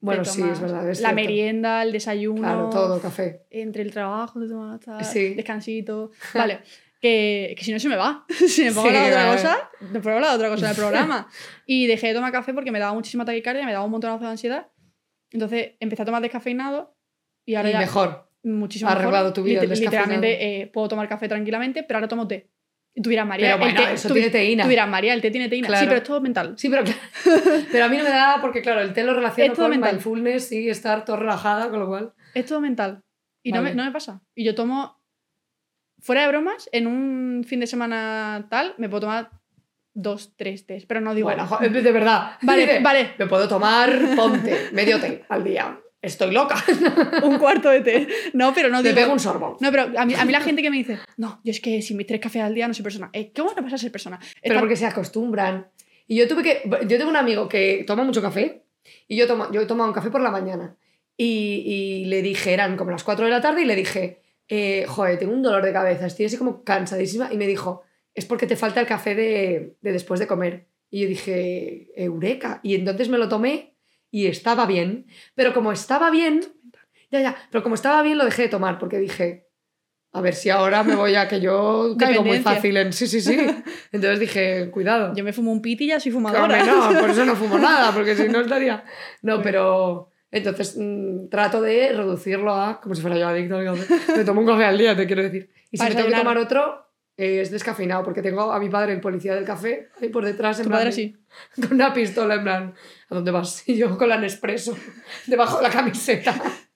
[0.00, 0.88] Bueno, sí, es verdad.
[0.88, 1.14] es la cierto.
[1.16, 2.40] merienda, el desayuno.
[2.40, 3.46] Claro, todo, café.
[3.50, 5.34] Entre el trabajo, te tomas tal, Sí.
[5.34, 6.12] descansito.
[6.34, 6.60] Vale.
[7.00, 8.24] Que, que si no se me va.
[8.48, 10.66] si me pongo Sí, hablar de otra cosa, me pongo a hablar de otra cosa
[10.68, 11.28] del programa.
[11.66, 14.26] Y dejé de tomar café porque me daba muchísima taquicardia, me daba un montón de
[14.26, 14.68] ansiedad.
[15.30, 16.96] Entonces empecé a tomar descafeinado
[17.44, 18.27] y ahora Y ya mejor.
[18.44, 19.84] Muchísimo Ha arreglado tu vida el Liter-.
[19.84, 22.50] Literalmente eh, puedo tomar café tranquilamente, pero ahora tomo té.
[22.94, 24.66] Y dirás, María, Pero el bueno, té- eso tiene teína.
[24.66, 25.68] Dirás, María, el té tiene teína.
[25.68, 25.86] Sí, Claro.
[25.88, 26.54] pero es todo mental.
[26.56, 26.82] Sí, pero,
[27.72, 29.70] pero a mí no me da porque, claro, el té lo relaciono Es todo con
[29.72, 29.92] mental.
[29.92, 32.12] mindfulness y estar todo relajada, con lo cual...
[32.34, 33.02] Es todo mental.
[33.44, 33.70] Y no, Vale.
[33.70, 34.20] me, no me pasa.
[34.34, 35.00] Y yo tomo,
[36.00, 39.30] fuera de bromas, en un fin de semana tal, me puedo tomar
[39.94, 40.84] dos, tres tés.
[40.86, 41.28] Pero no digo.
[41.30, 42.32] Bueno, de verdad.
[42.42, 43.12] Vale, vale.
[43.18, 45.78] Me puedo tomar, ponte, medio té al día.
[46.00, 46.56] Estoy loca.
[47.24, 48.08] un cuarto de té.
[48.32, 49.00] No, pero no Te digo.
[49.00, 49.56] pego un sorbo.
[49.60, 51.82] No, pero a mí, a mí la gente que me dice, no, yo es que
[51.82, 53.10] si mis tres cafés al día no soy persona.
[53.12, 54.18] Eh, ¿Cómo no vas a ser persona?
[54.42, 55.68] Pero porque se acostumbran.
[56.06, 56.62] Y yo tuve que.
[56.86, 58.62] Yo tengo un amigo que toma mucho café.
[59.08, 60.76] Y yo tomo, yo he tomado un café por la mañana.
[61.16, 64.86] Y, y le dije, eran como las 4 de la tarde, y le dije, eh,
[64.86, 67.28] joder, tengo un dolor de cabeza, estoy así como cansadísima.
[67.32, 67.82] Y me dijo,
[68.14, 70.68] es porque te falta el café de, de después de comer.
[70.90, 72.60] Y yo dije, eureka.
[72.62, 73.74] Y entonces me lo tomé
[74.10, 75.06] y estaba bien.
[75.34, 76.40] Pero como estaba bien,
[77.10, 79.48] ya, ya, pero como estaba bien lo dejé de tomar porque dije,
[80.12, 82.92] a ver si ahora me voy a que yo caigo muy fácil en...
[82.92, 83.36] Sí, sí, sí.
[83.92, 85.14] Entonces dije, cuidado.
[85.14, 86.64] Yo me fumo un piti y ya soy Claro, fumadora.
[86.64, 88.84] no, por eso no fumo nada, porque si no estaría...
[89.22, 90.10] No, pero...
[90.30, 93.94] Entonces mm, trato de reducirlo a como si fuera yo adicto al café.
[94.14, 95.50] Me tomo un café al día, te quiero decir.
[95.70, 98.68] Y si Para me tengo que tomar otro, eh, es descafeinado, porque tengo a mi
[98.68, 101.16] padre, el policía del café, ahí por detrás, en Tu plan, padre sí.
[101.60, 102.74] con una pistola, en plan,
[103.10, 103.62] ¿a dónde vas?
[103.66, 104.76] Y yo con la Nespresso,
[105.26, 106.34] debajo de la camiseta.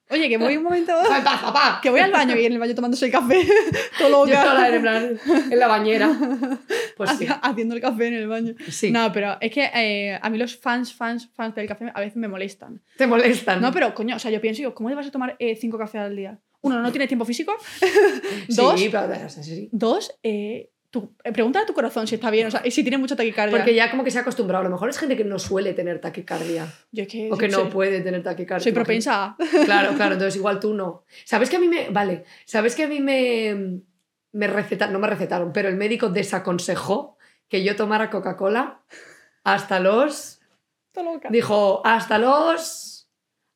[0.09, 0.93] Oye, que voy un momento.
[1.09, 1.79] ¡Ay, paz, papá!
[1.81, 3.47] Que voy al baño y en el baño tomándose el café.
[3.97, 4.43] Todo Yo loca.
[4.43, 5.19] sola, en, plan,
[5.51, 6.15] en la bañera.
[6.95, 7.15] Pues sí.
[7.25, 8.53] Hacia- Haciendo el café en el baño.
[8.69, 8.91] sí.
[8.91, 12.17] No, pero es que eh, a mí los fans, fans, fans del café a veces
[12.17, 12.79] me molestan.
[12.95, 13.59] Te molestan.
[13.59, 15.79] No, pero coño, o sea, yo pienso, digo, ¿cómo le vas a tomar eh, cinco
[15.79, 16.37] cafés al día?
[16.61, 17.55] Uno, no tienes tiempo físico.
[18.49, 19.69] Dos, Sí, pero sí, sí.
[19.71, 22.83] dos, eh, tú, eh, pregúntale a tu corazón si está bien, o sea, y si
[22.83, 23.57] tiene mucha taquicardia.
[23.57, 24.61] Porque ya como que se ha acostumbrado.
[24.61, 26.71] A lo mejor es gente que no suele tener taquicardia.
[26.91, 28.63] yo es que O que soy, no puede tener taquicardia.
[28.63, 29.35] soy propensa.
[29.65, 31.03] Claro, claro, entonces igual tú no.
[31.25, 31.89] ¿Sabes que a mí me.
[31.89, 33.81] Vale, ¿sabes que a mí me.
[34.33, 37.17] Me recetaron, no me recetaron, pero el médico desaconsejó
[37.49, 38.81] que yo tomara Coca-Cola
[39.43, 40.41] hasta los.
[40.95, 41.29] Loca.
[41.31, 42.92] Dijo, hasta los.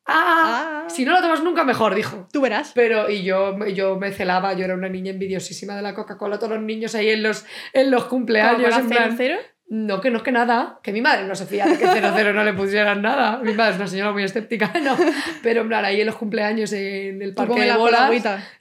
[0.08, 0.84] ¡Ah!
[0.86, 0.90] Ah.
[0.90, 2.26] Si no lo tomas nunca, mejor, dijo.
[2.32, 2.72] Tú verás.
[2.74, 6.54] Pero, y yo, yo me celaba, yo era una niña envidiosísima de la Coca-Cola, todos
[6.54, 7.44] los niños ahí en los,
[7.74, 8.74] en los cumpleaños.
[8.74, 9.54] En plan, cero, cero.
[9.68, 10.80] no, que no, que nada.
[10.82, 13.40] Que mi madre no se fía de que cero cero no le pusieran nada.
[13.42, 14.96] Mi madre es una señora muy escéptica, no.
[15.42, 18.10] Pero en plan, ahí en los cumpleaños en el parque de la bolas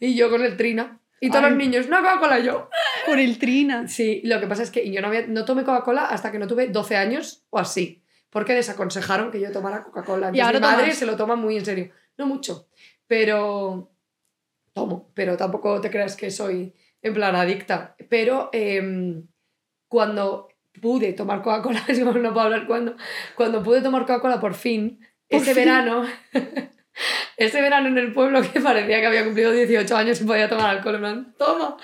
[0.02, 1.00] y yo con el trina.
[1.20, 1.52] Y todos Ay.
[1.52, 2.70] los niños, no Coca-Cola, yo.
[3.06, 3.88] Con el trina.
[3.88, 6.46] Sí, lo que pasa es que yo no, había, no tomé Coca-Cola hasta que no
[6.46, 8.04] tuve 12 años o así.
[8.38, 10.30] Porque desaconsejaron que yo tomara Coca-Cola.
[10.32, 10.98] Y ahora mi madre tomas.
[11.00, 11.90] se lo toma muy en serio.
[12.20, 12.68] No mucho,
[13.08, 13.90] pero
[14.74, 15.10] tomo.
[15.16, 16.72] Pero tampoco te creas que soy
[17.02, 17.96] en plan adicta.
[18.10, 19.26] Pero em,
[19.88, 22.96] cuando pude tomar Coca-Cola, no puedo hablar cuando,
[23.34, 25.64] cuando pude tomar Coca-Cola por fin, Por ese fin.
[25.64, 26.06] verano,
[27.38, 30.70] ese verano en el pueblo que parecía que había cumplido 18 años y podía tomar
[30.70, 31.78] alcohol, en plan, toma.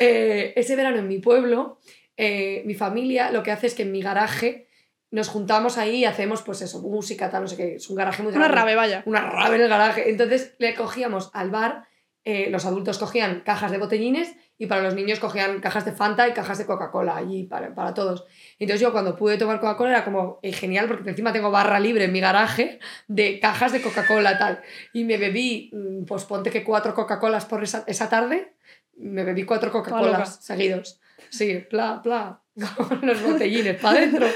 [0.00, 1.78] Eh, ese verano en mi pueblo,
[2.18, 4.68] eh, mi familia lo que hace es que en mi garaje
[5.14, 8.24] nos juntamos ahí y hacemos, pues eso, música, tal, no sé qué, es un garaje
[8.24, 9.02] muy Una grande rave, vaya.
[9.06, 10.10] una rave en el garaje.
[10.10, 11.86] Entonces le cogíamos al bar,
[12.24, 16.26] eh, los adultos cogían cajas de botellines y para los niños cogían cajas de Fanta
[16.26, 18.24] y cajas de Coca-Cola allí para, para todos.
[18.58, 22.06] Entonces yo cuando pude tomar Coca-Cola era como eh, genial porque encima tengo barra libre
[22.06, 24.62] en mi garaje de cajas de Coca-Cola tal.
[24.92, 28.54] Y me bebí, mm, pues ponte que cuatro Coca-Colas por esa, esa tarde,
[28.96, 29.70] me bebí cuatro.
[29.70, 31.00] Coca-Colas seguidos.
[31.30, 32.40] Sí, pla, pla.
[32.76, 34.26] Con los botellines para adentro.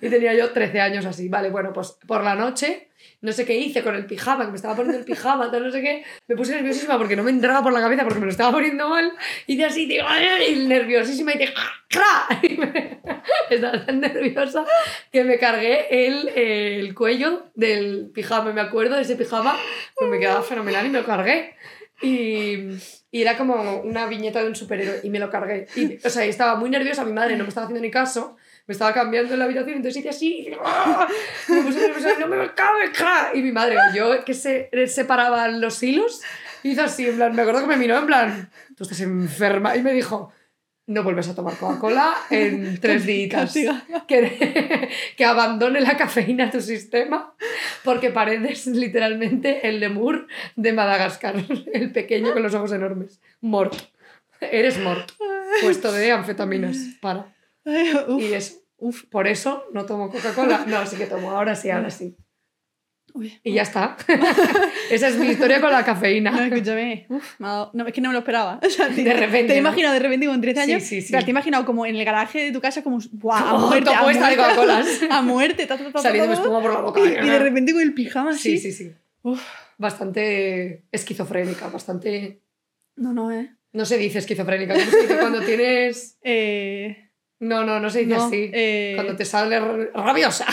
[0.00, 1.28] Y tenía yo 13 años así.
[1.28, 2.88] Vale, bueno, pues por la noche,
[3.20, 5.70] no sé qué hice con el pijama, que me estaba poniendo el pijama, tal, no
[5.70, 6.04] sé qué.
[6.28, 8.88] Me puse nerviosísima porque no me entraba por la cabeza porque me lo estaba poniendo
[8.88, 9.12] mal.
[9.46, 10.04] De así, digo,
[10.48, 11.54] y nerviosísima y dije,
[12.58, 13.00] me...
[13.50, 14.64] estaba tan nerviosa
[15.10, 18.52] que me cargué el, el cuello del pijama.
[18.52, 19.56] Me acuerdo de ese pijama,
[19.96, 21.54] pues me quedaba fenomenal y me lo cargué.
[22.02, 22.78] Y,
[23.10, 25.66] y, era como una viñeta de un superhéroe y me lo cargué.
[25.76, 28.36] Y, o sea, estaba muy nerviosa, mi madre no me estaba haciendo ni caso,
[28.66, 31.06] me estaba cambiando en la habitación, entonces hice así, y, ¡ah!
[31.48, 32.90] me puse nerviosa, no me cabe.
[33.34, 36.22] Y mi madre, yo que se separaba los hilos,
[36.62, 39.82] hizo así, en plan, me acuerdo que me miró en plan, tú estás enferma, y
[39.82, 40.32] me dijo,
[40.86, 43.54] no vuelves a tomar Coca-Cola en tres días.
[44.08, 47.34] Que, que abandone la cafeína a tu sistema
[47.84, 51.36] porque pareces literalmente el lemur de Madagascar,
[51.72, 53.20] el pequeño con los ojos enormes.
[53.40, 53.74] Mort.
[54.40, 55.12] Eres mort.
[55.62, 56.76] Puesto de anfetaminas.
[57.00, 57.34] Para.
[57.64, 60.64] Y es, uf, por eso no tomo Coca-Cola.
[60.66, 62.16] No, sí que tomo, ahora sí, ahora sí.
[63.42, 63.96] Y ya está.
[64.90, 66.30] Esa es mi historia con la cafeína.
[66.30, 67.06] No, escúchame.
[67.08, 68.58] Uf, no, es que no me lo esperaba.
[68.96, 69.48] de repente.
[69.48, 70.82] Te he imaginado de repente con 13 años.
[70.82, 71.12] Sí, sí, sí.
[71.12, 73.50] te he imaginado como en el garaje de tu casa, como ¡buah!
[73.50, 73.90] A muerte.
[73.94, 74.86] a muerte, de Coca-Colas.
[75.10, 75.66] A muerte.
[75.66, 77.00] Ta, ta, ta, Saliendo espuma por la boca.
[77.00, 78.58] Y, y, de repente con el pijama así.
[78.58, 78.92] Sí, sí, sí.
[79.22, 79.42] Uf.
[79.78, 82.42] Bastante esquizofrénica, bastante.
[82.96, 83.54] No, no, ¿eh?
[83.72, 84.74] No se dice esquizofrénica.
[84.74, 86.18] ¿Cómo se dice cuando tienes.?
[86.22, 87.08] Eh.
[87.40, 88.50] No, no, no se dice No, así.
[88.52, 88.92] eh.
[88.94, 89.58] Cuando te sale
[89.92, 90.46] rabiosa.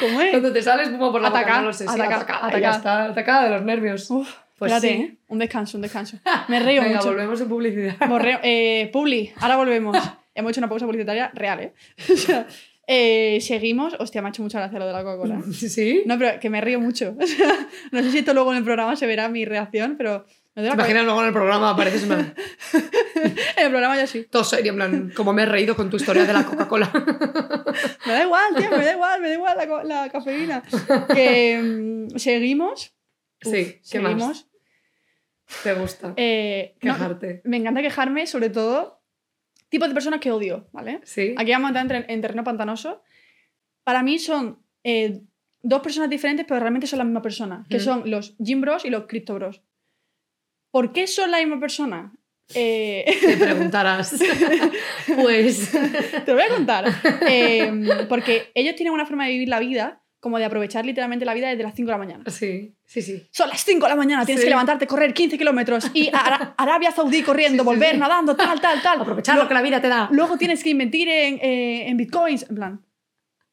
[0.00, 0.30] ¿Cómo es?
[0.30, 1.84] Cuando te sale espuma por la boca, Ataca, no lo sé.
[1.84, 2.58] sí, ataca, atacada, ataca.
[2.60, 4.10] ya está, atacada de los nervios.
[4.10, 5.02] Uf, Pues espérate, sí.
[5.02, 5.16] ¿eh?
[5.28, 6.18] Un descanso, un descanso.
[6.48, 7.08] Me río Venga, mucho.
[7.08, 7.96] volvemos en publicidad.
[8.08, 9.96] Borreo- eh, Publi, ahora volvemos.
[10.34, 11.72] Hemos hecho una pausa publicitaria real, ¿eh?
[12.12, 12.46] O sea,
[12.86, 13.94] eh, seguimos.
[13.98, 15.42] Hostia, me ha hecho mucha gracia lo de la Coca-Cola.
[15.52, 16.02] ¿Sí?
[16.06, 17.14] No, pero que me río mucho.
[17.20, 17.54] O sea,
[17.90, 20.24] no sé si esto luego en el programa se verá mi reacción, pero.
[20.62, 22.34] ¿Te imaginas luego en el programa apareces en
[23.56, 24.24] el programa ya sí.
[24.28, 26.90] todo serio, en plan, como me he reído con tu historia de la Coca-Cola?
[28.06, 30.62] Me da igual, tío, me da igual, me da igual la, cafeína.
[31.14, 31.60] Que
[32.10, 32.92] mm, seguimos.
[33.44, 34.12] Uf, Sí, ¿qué más?
[34.12, 34.48] seguimos.
[35.62, 36.12] ¿Te gusta?
[36.16, 37.40] Eh, no, Quejarte.
[37.44, 39.00] me encanta quejarme, sobre todo,
[39.68, 41.00] tipos de personas que odio, ¿vale?
[41.04, 41.34] Sí.
[41.38, 43.02] Aquí vamos a entrar en, en terreno pantanoso.
[43.84, 45.20] Para mí son eh,
[45.62, 47.84] dos personas diferentes, pero realmente son la misma persona, que Ujú.
[47.84, 49.62] son los Gym Bros y los Crypto Bros.
[50.70, 52.12] ¿Por qué son la misma persona?
[52.54, 54.14] Eh, Te preguntarás.
[55.20, 55.70] pues.
[55.70, 56.84] te lo voy a contar.
[57.28, 61.34] Eh, porque ellos tienen una forma de vivir la vida, como de aprovechar literalmente la
[61.34, 62.24] vida desde las 5 de la mañana.
[62.28, 63.26] Sí, sí, sí.
[63.30, 64.46] Son las 5 de la mañana, tienes Sí.
[64.46, 67.98] que levantarte, correr 15 kilómetros y a Ara- Arabia Saudí corriendo, Sí, volver sí.
[67.98, 69.00] nadando, tal, tal, tal.
[69.00, 70.08] Aprovechar lo que la vida te da.
[70.10, 72.46] Luego tienes que invertir en, eh, en bitcoins.
[72.48, 72.86] En plan,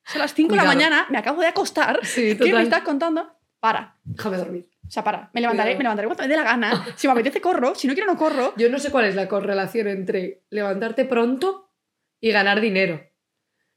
[0.05, 1.99] son las 5 de la mañana, me acabo de acostar.
[2.03, 3.29] Sí, ¿Qué me estás contando?
[3.59, 3.97] Para.
[4.03, 4.69] Déjame dormir.
[4.87, 5.29] O sea, para.
[5.33, 6.85] Me levantaré, me levantaré cuando me dé la gana.
[6.95, 7.73] Si me apetece, corro.
[7.75, 8.53] Si no quiero, no corro.
[8.57, 11.71] Yo no sé cuál es la correlación entre levantarte pronto
[12.21, 13.01] y ganar dinero.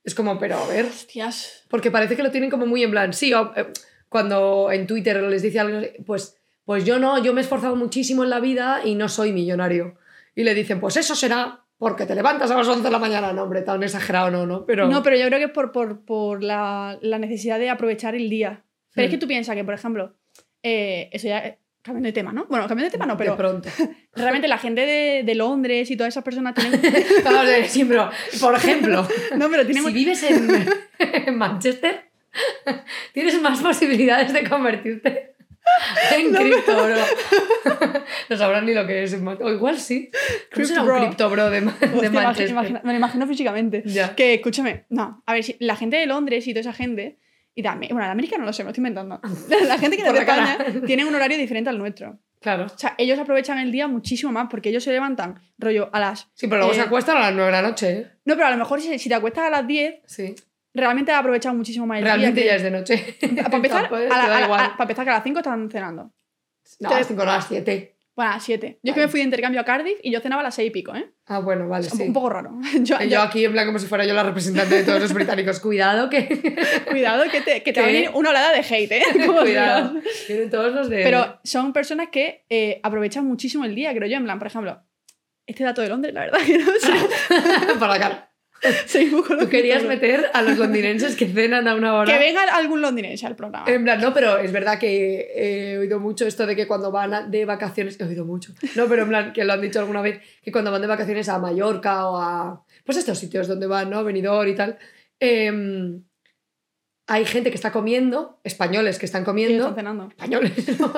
[0.04, 1.64] Es como, pero a ver, Hostias.
[1.68, 3.66] porque parece que lo tienen como muy en plan, sí, eh,
[4.08, 8.24] cuando en Twitter les dice algo, pues, pues yo no, yo me he esforzado muchísimo
[8.24, 9.98] en la vida y no soy millonario.
[10.34, 13.32] Y le dicen, pues eso será porque te levantas a las 11 de la mañana.
[13.32, 14.64] No, hombre, tan exagerado no, ¿no?
[14.64, 14.88] Pero...
[14.88, 18.30] No, pero yo creo que es por, por, por la, la necesidad de aprovechar el
[18.30, 18.64] día.
[18.94, 19.14] Pero es Hmm.
[19.14, 20.14] que tú piensas que, por ejemplo,
[20.62, 21.38] eh, eso ya.
[21.46, 22.44] eh, Cambiando de tema, ¿no?
[22.50, 23.68] Bueno, cambiando de tema no, de pero pronto.
[24.14, 26.80] realmente la gente de, de Londres y todas esas personas tienen.
[27.68, 29.84] Sí, pero, por ejemplo, No, pero tienen.
[29.84, 30.66] si vives en,
[30.98, 32.10] en Manchester,
[33.12, 35.34] tienes más posibilidades de convertirte
[36.14, 36.94] en bro.
[38.28, 39.14] No sabrán ni lo que es.
[39.14, 40.10] O igual sí.
[40.52, 41.60] ¿Cómo será un de,
[42.10, 42.54] Manchester?
[42.84, 43.82] me lo imagino físicamente.
[43.86, 44.14] Ya.
[44.14, 47.18] Que escúchame, no, a ver, si la gente de Londres y toda esa gente,
[47.58, 49.20] y también, bueno, de América no lo sé, me lo estoy inventando.
[49.66, 50.52] La gente que de cara.
[50.52, 52.18] España tiene un horario diferente al nuestro.
[52.40, 52.66] Claro.
[52.66, 56.28] O sea, ellos aprovechan el día muchísimo más porque ellos se levantan, rollo, a las.
[56.34, 58.06] Sí, pero luego Eh, se acuestan a las 9 de la noche, ¿eh?
[58.26, 60.36] No, pero a lo mejor si, si te acuestas a las 10, Sí.
[60.72, 62.50] realmente has aprovechado muchísimo más el Realmente día.
[62.52, 63.16] ya es de noche.
[63.42, 66.12] Para empezar, a la- a la- a- para empezar, que a las 5 están cenando.
[66.78, 67.96] No, a las 5 no, a las 7.
[68.18, 68.80] Bueno, a las 7.
[68.82, 70.66] Yo es que me fui de intercambio a Cardiff y yo cenaba a las 6
[70.66, 71.08] y pico, ¿eh?
[71.26, 72.02] Ah, bueno, vale, Un- sí.
[72.02, 72.50] Un poco raro.
[72.80, 75.00] Yo, Y yo- yo aquí en plan como si fuera yo la representante de todos
[75.00, 75.60] los británicos.
[75.60, 76.26] Cuidado que...
[76.90, 79.02] Cuidado que te, que te va a venir una oleada de hate, ¿eh?
[79.26, 79.92] Como Cuidado.
[80.26, 81.04] Tienen todos los de...
[81.04, 84.16] Pero son personas que eh, aprovechan muchísimo el día, creo yo.
[84.16, 84.82] En plan, por ejemplo,
[85.46, 87.74] este dato de Londres, la verdad que no sé.
[87.78, 88.32] Para la cara.
[89.38, 92.12] Tú querías meter a los londinenses que cenan a una hora.
[92.12, 93.70] Que venga algún londinense al programa.
[93.70, 97.30] En plan, no, pero es verdad que he oído mucho esto de que cuando van
[97.30, 100.20] de vacaciones, he oído mucho, no, pero en plan, que lo han dicho alguna vez,
[100.42, 104.02] que cuando van de vacaciones a Mallorca o a, pues estos sitios donde van, ¿no?
[104.04, 104.78] Benidorm y tal,
[105.20, 106.02] em,
[107.10, 110.08] hay gente que está comiendo, españoles que están comiendo, están cenando.
[110.08, 110.92] españoles, ¿no?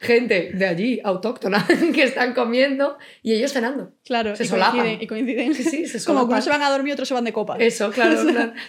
[0.00, 3.92] gente de allí, autóctona, que están comiendo y ellos cenando.
[4.04, 4.76] Claro, Se y solapan.
[4.80, 5.54] coinciden, y coinciden.
[5.54, 7.58] Sí, sí, se Como unos se van a dormir, otros se van de copas.
[7.60, 8.22] Eso, claro.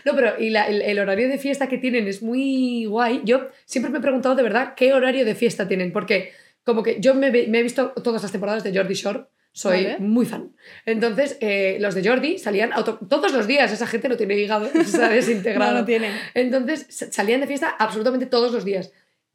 [0.03, 3.21] No, pero y la- el, el horario de fiesta que tienen es muy guay.
[3.23, 6.31] Yo siempre me he preguntado de verdad qué horario de fiesta tienen, porque
[6.63, 9.97] como que yo me, me he visto todas las temporadas de Jordi Shore, soy Vale.
[9.99, 10.53] muy fan.
[10.85, 14.65] Entonces, eh, los de Jordi salían auto- todos los días, esa gente no tiene hígado,
[14.73, 15.79] está No, desintegrado.
[15.79, 16.13] no tienen.
[16.33, 18.91] Entonces sa- salían de fiesta absolutamente todos los días.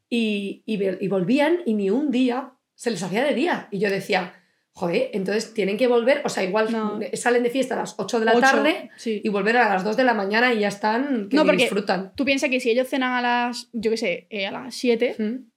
[0.09, 3.69] Y, y, volvían y ni un día se les hacía de día.
[3.73, 4.35] Y yo decía,
[4.73, 7.01] joder, entonces tienen que volver, o sea, igual No.
[7.15, 9.21] salen de fiesta a las 8 de la tarde Sí.
[9.25, 12.13] y volver a las 2 de la mañana y ya están, que No, porque- disfrutan.
[12.15, 15.17] Tú piensas que si ellos cenan a las, yo qué sé, eh, a las 7,
[15.19, 15.51] ¿Mm?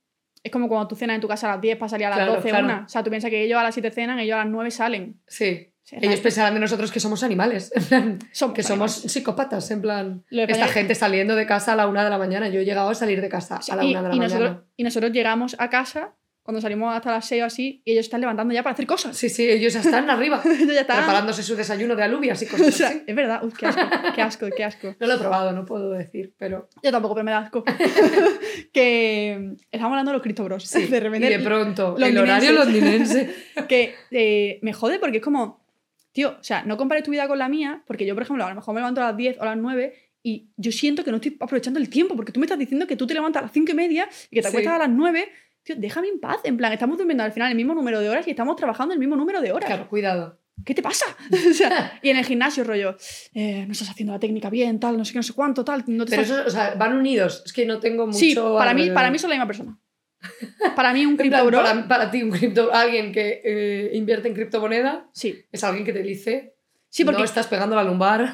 [0.47, 2.17] Es como cuando tú cenas en tu casa a las 10 para salir a las
[2.19, 2.65] Claro, 12, claro.
[2.65, 2.83] una.
[2.85, 5.19] O sea, tú piensas que ellos a las 7 cenan, ellos a las 9 salen.
[5.27, 5.71] Sí.
[5.89, 10.25] Ellos pensarán de nosotros que somos animales, en plan, somos que somos psicópatas, en plan,
[10.29, 12.49] esta gente saliendo de casa a la 1 de la mañana.
[12.49, 14.39] Yo he llegado a salir de casa a la y, 1 de la y mañana.
[14.39, 16.13] nosotros, y nosotros llegamos a casa,
[16.47, 19.17] cuando salimos hasta las 6 o así, y ellos están levantando ya para hacer cosas.
[19.17, 20.99] Sí, sí, ellos ya están arriba, Ellos ya están.
[20.99, 23.03] preparándose su desayuno de alubias y O cosas sea, así.
[23.05, 23.81] es verdad, Uf, qué asco,
[24.15, 24.95] qué asco, qué asco.
[24.97, 27.65] No lo he probado, no puedo decir, pero Yo tampoco, pero me da asco.
[28.73, 30.63] que estamos hablando de los Cristo Bros.
[30.63, 30.85] sí.
[30.85, 32.49] de repente, y de pronto, el londinenses.
[32.49, 33.35] horario londinense.
[33.67, 35.65] que eh, me jode porque es como,
[36.11, 38.49] tío, o sea, no compares tu vida con la mía, porque yo, por ejemplo, a
[38.49, 41.11] lo mejor me levanto a las 10 o a las 9 y yo siento que
[41.11, 43.45] no estoy aprovechando el tiempo, porque tú me estás diciendo que tú te levantas a
[43.45, 44.55] las 5 y media y que te Sí.
[44.55, 45.29] acuestas a las 9.
[45.67, 46.37] Tío, déjame en paz.
[46.45, 48.99] En plan, estamos durmiendo al final el mismo número de horas y estamos trabajando el
[48.99, 49.67] mismo número de horas.
[49.67, 50.39] Claro, cuidado.
[50.63, 51.05] ¿Qué te pasa?
[51.51, 52.95] O sea, y en el gimnasio, rollo,
[53.33, 55.83] eh, no estás haciendo la técnica bien, tal, no sé qué, no sé cuánto, tal.
[55.87, 57.43] No te Pero estás- eso, o sea, van unidos.
[57.45, 58.17] Es que no tengo mucho.
[58.17, 59.77] Sí, para mí, para mí son la misma persona.
[60.75, 64.27] Para mí un cripto plan, bro, para, para ti, un cripto, alguien que eh, invierte
[64.27, 65.45] en criptomoneda sí.
[65.51, 66.55] es alguien que te dice
[66.89, 68.33] Sí, porque no estás pegando la lumbar.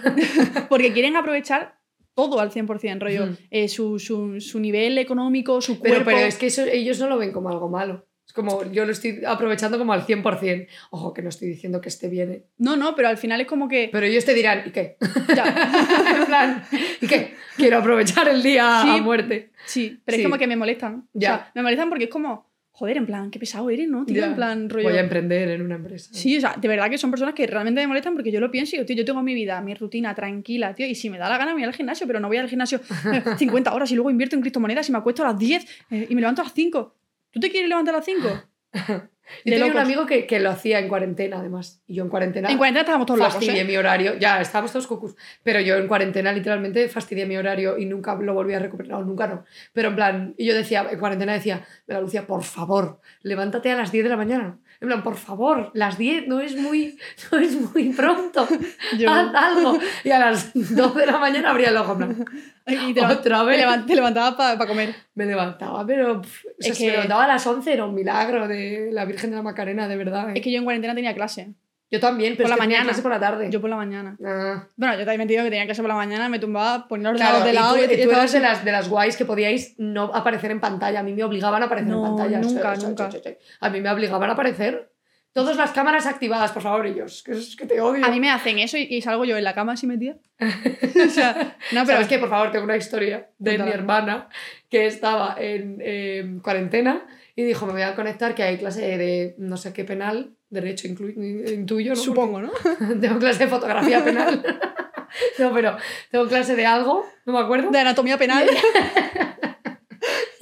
[0.69, 1.82] Porque quieren aprovechar
[2.15, 3.29] todo al 100%, rollo.
[3.49, 6.11] Eh, su, su, su nivel económico, su Pero, cuerpo.
[6.11, 8.05] pero es que eso, ellos no lo ven como algo malo.
[8.25, 10.67] Es como yo lo estoy aprovechando como al 100%.
[10.91, 12.31] Ojo, que no estoy diciendo que esté bien.
[12.31, 12.45] ¿eh?
[12.57, 13.89] No, no, pero al final es como que.
[13.91, 14.95] Pero ellos te dirán, ¿y qué?
[15.35, 15.43] Ya,
[16.19, 16.63] en plan,
[17.01, 17.33] ¿y qué?
[17.57, 18.89] Quiero aprovechar el día Sí.
[18.91, 19.51] a muerte.
[19.65, 20.21] sí, pero Sí.
[20.21, 21.07] es como que me molestan.
[21.13, 21.33] Ya.
[21.33, 22.52] O sea, me molestan porque es como.
[22.83, 24.05] Joder, en plan, qué pesado eres, ¿no?
[24.05, 24.25] Tío, Ya.
[24.25, 24.89] en plan, rollo.
[24.89, 26.09] Voy a emprender en una empresa.
[26.11, 28.51] Sí, o sea, de verdad que son personas que realmente me molestan porque yo lo
[28.51, 31.17] pienso y digo, tío, yo tengo mi vida, mi rutina tranquila, tío, y si me
[31.17, 32.81] da la gana me voy al gimnasio, pero no voy al gimnasio
[33.13, 36.07] eh, 50 horas y luego invierto en criptomonedas y me acuesto a las 10 eh,
[36.09, 36.93] y me levanto a las 5.
[37.31, 38.43] ¿Tú te quieres levantar a las 5?
[39.45, 41.81] Yo tenía un amigo que, que lo hacía en cuarentena, además.
[41.87, 43.65] Y yo en cuarentena En cuarentena estábamos todos locos, fastidié ¿eh?
[43.65, 44.15] mi horario.
[44.17, 45.15] Ya, estábamos todos cucus.
[45.43, 48.91] Pero yo en cuarentena literalmente fastidié mi horario y nunca lo volví a recuperar.
[48.91, 49.45] No, nunca no.
[49.73, 53.75] Pero en plan, y yo decía, en cuarentena decía, Mira, Lucía, por favor, levántate a
[53.75, 54.59] las 10 de la mañana.
[54.83, 56.97] En plan, por favor, las 10 no es muy,
[57.31, 58.45] no es muy pronto.
[58.99, 59.79] Yo- Haz algo.
[60.03, 61.95] Y a las 2 de la mañana abría el ojo.
[61.97, 62.25] Plan,
[62.67, 63.85] Y te, otra vez.
[63.87, 64.93] te levantabas para comer.
[65.15, 67.85] Me levantaba, pero pff, o sea, Es si me que- levantaba a las 11 era
[67.85, 70.29] un milagro de la Virgen de la Macarena, de verdad.
[70.29, 70.33] ¿eh?
[70.35, 71.53] Es que yo en cuarentena tenía clase.
[71.93, 72.89] Yo también, pero por es la que tenía mañana.
[72.89, 73.49] clase por la tarde.
[73.51, 74.17] Yo por la mañana.
[74.25, 74.67] Ah.
[74.75, 77.21] Bueno, yo también te digo que tenía clase por la mañana, me tumbaba, ponía los
[77.21, 78.89] Claro, de y lado tú, y, y yo tú eras de así- las, de las
[78.89, 81.01] guays que podíais no aparecer en pantalla.
[81.01, 82.39] A mí me obligaban a aparecer No, en pantalla.
[82.39, 83.09] nunca, sí, nunca.
[83.59, 84.89] A mí me obligaban a aparecer.
[85.33, 87.23] Todas las cámaras activadas, por favor, ellos.
[87.23, 88.05] Que es que te odio.
[88.05, 90.15] A mí me hacen eso y, y salgo yo en la cama así metida.
[90.39, 92.19] o sea, no, pero ¿Sabes qué?
[92.19, 94.29] Por favor, tengo una historia de mi hermana
[94.69, 99.33] que estaba en eh, cuarentena y dijo, me voy a conectar que hay clase de
[99.39, 101.95] no sé qué penal, derecho intuyo, ¿no?
[101.95, 102.51] supongo, ¿no?
[103.01, 104.43] Tengo clase de fotografía penal.
[105.39, 105.77] no, pero
[106.09, 107.69] tengo clase de algo, no me acuerdo.
[107.69, 108.47] De anatomía penal.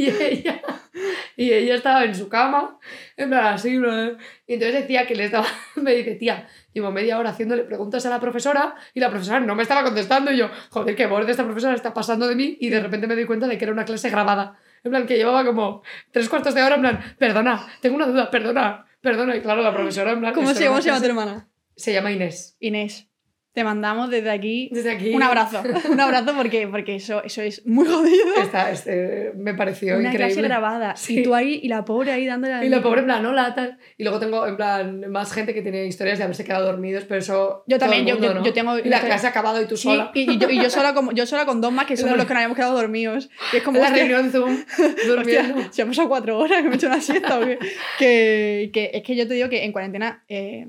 [0.02, 0.62] Y ella,
[1.38, 2.80] y ella estaba en su cama,
[3.18, 5.46] en plan así, y entonces decía que le estaba,
[5.76, 9.54] me dice, tía, llevo media hora haciéndole preguntas a la profesora y la profesora no
[9.54, 12.70] me estaba contestando y yo, joder, qué borde esta profesora está pasando de mí y
[12.70, 14.58] de repente me doy cuenta de que era una clase grabada.
[14.84, 18.32] En plan, que llevaba como tres cuartos de hora, en plan, perdona, tengo una duda,
[18.32, 19.36] perdona, perdona.
[19.36, 20.34] Y claro, la profesora en plan...
[20.34, 21.50] ¿Cómo se, llama tu hermana?
[21.76, 22.56] Se llama Inés.
[22.60, 23.11] Inés.
[23.54, 25.14] Te mandamos desde aquí Desde aquí...
[25.14, 25.62] un abrazo.
[25.90, 28.26] Un abrazo porque, porque eso, eso es muy jodido.
[28.42, 30.48] Esta, este, me pareció Una clase increíble.
[30.48, 30.96] grabada.
[30.96, 31.20] Sí.
[31.20, 33.54] Y tú ahí, y la pobre ahí dándole al Y la pobre en plan, hola,
[33.54, 33.78] tal.
[33.98, 37.20] Y luego tengo, en plan, más gente que tiene historias de haberse quedado dormidos, pero
[37.20, 37.64] eso.
[37.68, 38.46] Yo también, el yo- mundo, yo- ¿no?
[38.46, 40.12] yo tengo- Y la clase ha acabado y tú Sí, sola.
[40.14, 42.26] y, y yo, y yo sola como, yo sola con dos más que somos los
[42.26, 43.30] que nos habíamos quedado dormidos.
[43.52, 44.58] Y es como, la hostia, reunión Zoom,
[45.08, 45.56] durmiendo.
[45.58, 47.60] Hostia, si han pasado cuatro horas, que me he hecho una siesta o qué.
[48.00, 50.68] Que, que es que yo te digo que en cuarentena eh,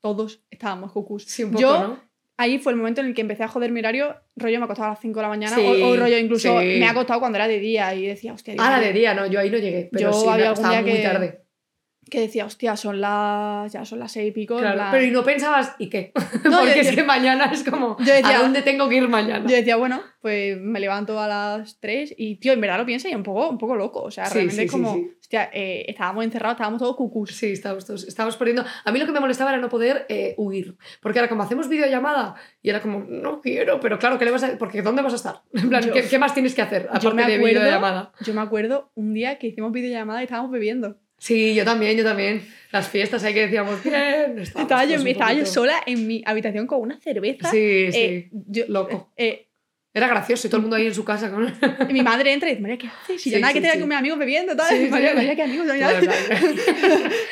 [0.00, 1.24] todos estábamos cucus.
[1.24, 2.00] Sí, un poco, yo, ¿no?
[2.36, 4.16] ahí fue el momento en el que empecé a joder mi horario.
[4.36, 5.56] Rollo me acostaba a las 5 de la mañana.
[5.56, 6.66] Sí, o, o rollo incluso sí.
[6.78, 8.86] me ha acostado cuando era de día y decía, hostia, Dios Ah, mío.
[8.86, 9.88] de día, no, yo ahí no llegué.
[9.92, 11.42] Pero Yo sí, me había algún día muy que- tarde.
[12.08, 13.72] Que decía, hostia, son las.
[13.72, 14.58] ya son las seis y pico.
[14.58, 16.12] Claro, plan- pero y no pensabas, ¿y qué?
[16.44, 19.08] No, Porque yo- es que mañana es como, yo decía- ¿a dónde tengo que ir
[19.08, 19.44] mañana?
[19.48, 23.08] Yo decía, bueno, pues me levanto a las 3 y, tío, en verdad lo pienso
[23.08, 24.02] y un poco, un poco loco.
[24.02, 27.34] O sea, Sí, realmente sí, es como, sí, hostia, eh, estábamos encerrados, estábamos todos cucús.
[27.36, 28.64] Sí, estábamos, todos- estábamos poniendo...
[28.84, 30.76] A mí lo que me molestaba era no poder eh, huir.
[31.00, 34.42] Porque ahora como hacemos videollamada y era como, no quiero, pero claro, ¿qué le vas
[34.42, 34.58] a...?
[34.58, 35.42] Porque ¿dónde vas a estar?
[35.54, 36.82] En plan, Yo- ¿qué, qué más tienes que hacer?
[37.00, 38.12] Yo me Aparte de acuerdo- videollamada.
[38.24, 40.96] Yo me acuerdo un día que hicimos videollamada y estábamos bebiendo.
[41.18, 42.42] Sí, yo también, yo también.
[42.70, 46.80] Las fiestas ahí que decíamos, bien, Estaba yo, estaba yo sola en mi habitación con
[46.80, 47.50] una cerveza.
[47.50, 47.98] Sí, sí.
[47.98, 49.10] Eh, yo- Loco.
[49.16, 49.47] eh,
[49.98, 51.52] Era gracioso y todo el mundo ahí en su casa con...
[51.88, 53.20] y mi madre entra y dice, María, ¿qué haces?
[53.22, 53.80] Si yo Sí, nada sí, que tenga sí.
[53.80, 54.88] con mis amigos bebiendo, tal.
[54.90, 55.66] María, María, ¿qué amigos?
[55.66, 56.18] Claro, claro.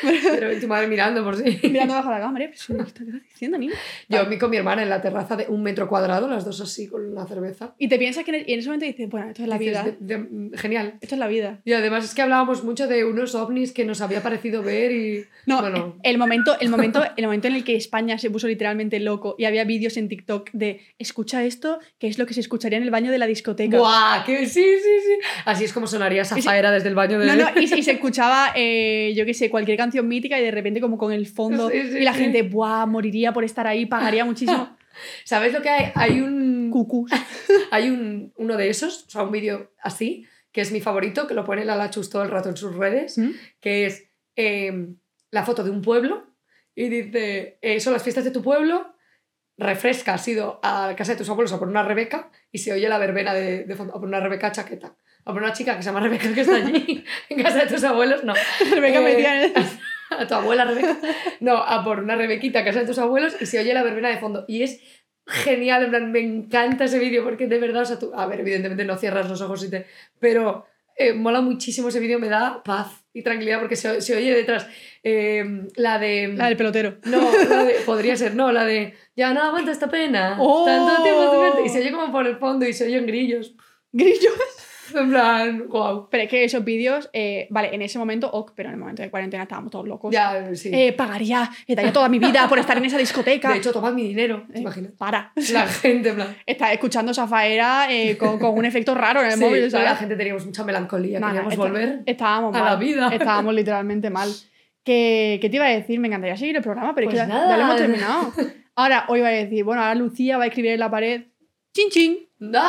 [0.31, 1.59] Pero y tu madre mirando por sí.
[1.69, 3.73] Mirando bajo la cama, María, pero ¿qué estás diciendo, niña?
[4.09, 6.87] Yo mi- con mi hermana en la terraza de un metro cuadrado, las dos así
[6.87, 7.73] con la cerveza.
[7.77, 9.57] Y te piensas que en, el- y en ese momento dices, bueno, esto es la
[9.57, 9.95] Dices, vida.
[9.99, 10.97] de- de- genial.
[11.01, 11.61] Esto es la vida.
[11.65, 15.25] Y además es que hablábamos mucho de unos ovnis que nos había parecido ver y...
[15.45, 15.97] No, Bueno.
[16.03, 19.45] el, momento, el, momento, el momento en el que España se puso literalmente loco y
[19.45, 22.91] había vídeos en TikTok de escucha esto, que es lo que se escucharía en el
[22.91, 23.77] baño de la discoteca.
[23.77, 24.23] ¡Buah!
[24.25, 25.19] Que sí, sí, sí.
[25.45, 27.27] Así es como sonaría esa faera desde el baño de...
[27.27, 30.51] No, no, y, y se escuchaba, eh, yo qué sé, cualquier canción mítica y de
[30.51, 32.21] repente como con el fondo Sí, sí, y la sí.
[32.21, 32.85] gente, ¡buah!
[32.85, 34.75] Moriría por estar ahí, pagaría muchísimo.
[35.23, 35.91] ¿Sabes lo que hay?
[35.95, 36.71] Hay un...
[36.71, 37.11] Cucús.
[37.71, 41.33] Hay un, uno de esos, o sea, un vídeo así, que es mi favorito, que
[41.33, 43.31] lo pone la Lachus todo el rato en sus redes, ¿Mm?
[43.59, 44.87] que es eh,
[45.31, 46.25] la foto de un pueblo
[46.75, 48.93] y dice, eh, son las fiestas de tu pueblo,
[49.57, 52.87] refresca, has ido a casa de tus abuelos a por una Rebeca y se oye
[52.87, 54.95] la verbena de, de fondo, a por una Rebeca chaqueta.
[55.25, 57.83] A por una chica que se llama Rebeca que está allí en casa de tus
[57.83, 58.33] abuelos, no.
[58.71, 59.67] Rebeca Eh, en
[60.19, 60.97] a tu abuela Rebeca.
[61.39, 64.09] No, a por una Rebequita a casa de tus abuelos y se oye la verbena
[64.09, 64.45] de fondo.
[64.47, 64.79] Y es
[65.25, 68.39] genial, en plan, me encanta ese vídeo porque de verdad, o sea, tú, a ver,
[68.41, 69.85] evidentemente no cierras los ojos y te...
[70.19, 70.65] Pero
[70.97, 74.67] eh, mola muchísimo ese vídeo, me da paz y tranquilidad porque se, se oye detrás
[75.03, 75.43] eh,
[75.75, 76.33] la de...
[76.35, 76.97] La del pelotero.
[77.05, 80.37] No, la de- podría ser, no, la de ya no aguanta esta pena.
[80.39, 80.65] ¡Oh!
[80.65, 83.55] Tanto tiempo sin verte", Y se oye como por el fondo y se oyen grillos.
[83.91, 84.31] Grillo.
[84.95, 86.07] En plan, wow.
[86.09, 89.01] Pero es que esos vídeos, eh, vale, en ese momento, ok, pero en el momento
[89.01, 90.11] de cuarentena estábamos todos locos.
[90.13, 90.69] Ya, sí.
[90.73, 93.49] Eh, pagaría, eh, daría toda mi vida por estar en esa discoteca.
[93.53, 94.91] de hecho, tomad mi dinero, ¿te Eh, imaginas?
[94.97, 95.31] para.
[95.51, 96.35] La gente, en plan.
[96.45, 99.85] Estás escuchando esa faera eh, con, con un efecto raro en el Sí, móvil, ¿sabes?
[99.89, 101.99] la gente teníamos mucha melancolía, no, queríamos está- volver.
[102.05, 102.65] Estábamos a mal.
[102.65, 103.09] la vida.
[103.13, 104.29] Estábamos literalmente mal.
[104.83, 105.99] ¿Qué, ¿Qué te iba a decir?
[105.99, 107.49] Me encantaría seguir el programa, pero Pues es que ya, nada.
[107.49, 108.33] ya lo hemos terminado.
[108.75, 111.23] Ahora, hoy va a decir, bueno, ahora Lucía va a escribir en la pared,
[111.73, 112.61] chin chin, No,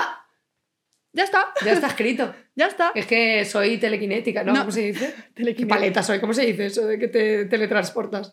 [1.12, 2.34] ya está, ya está escrito.
[2.54, 2.92] ya está.
[2.94, 4.52] Es que soy telequinética, ¿no?
[4.52, 4.60] No.
[4.60, 5.14] ¿Cómo se dice?
[5.26, 5.66] ¿Qué Telequinesis.
[5.76, 6.20] paleta soy?
[6.20, 8.32] ¿Cómo se dice eso de que te teletransportas?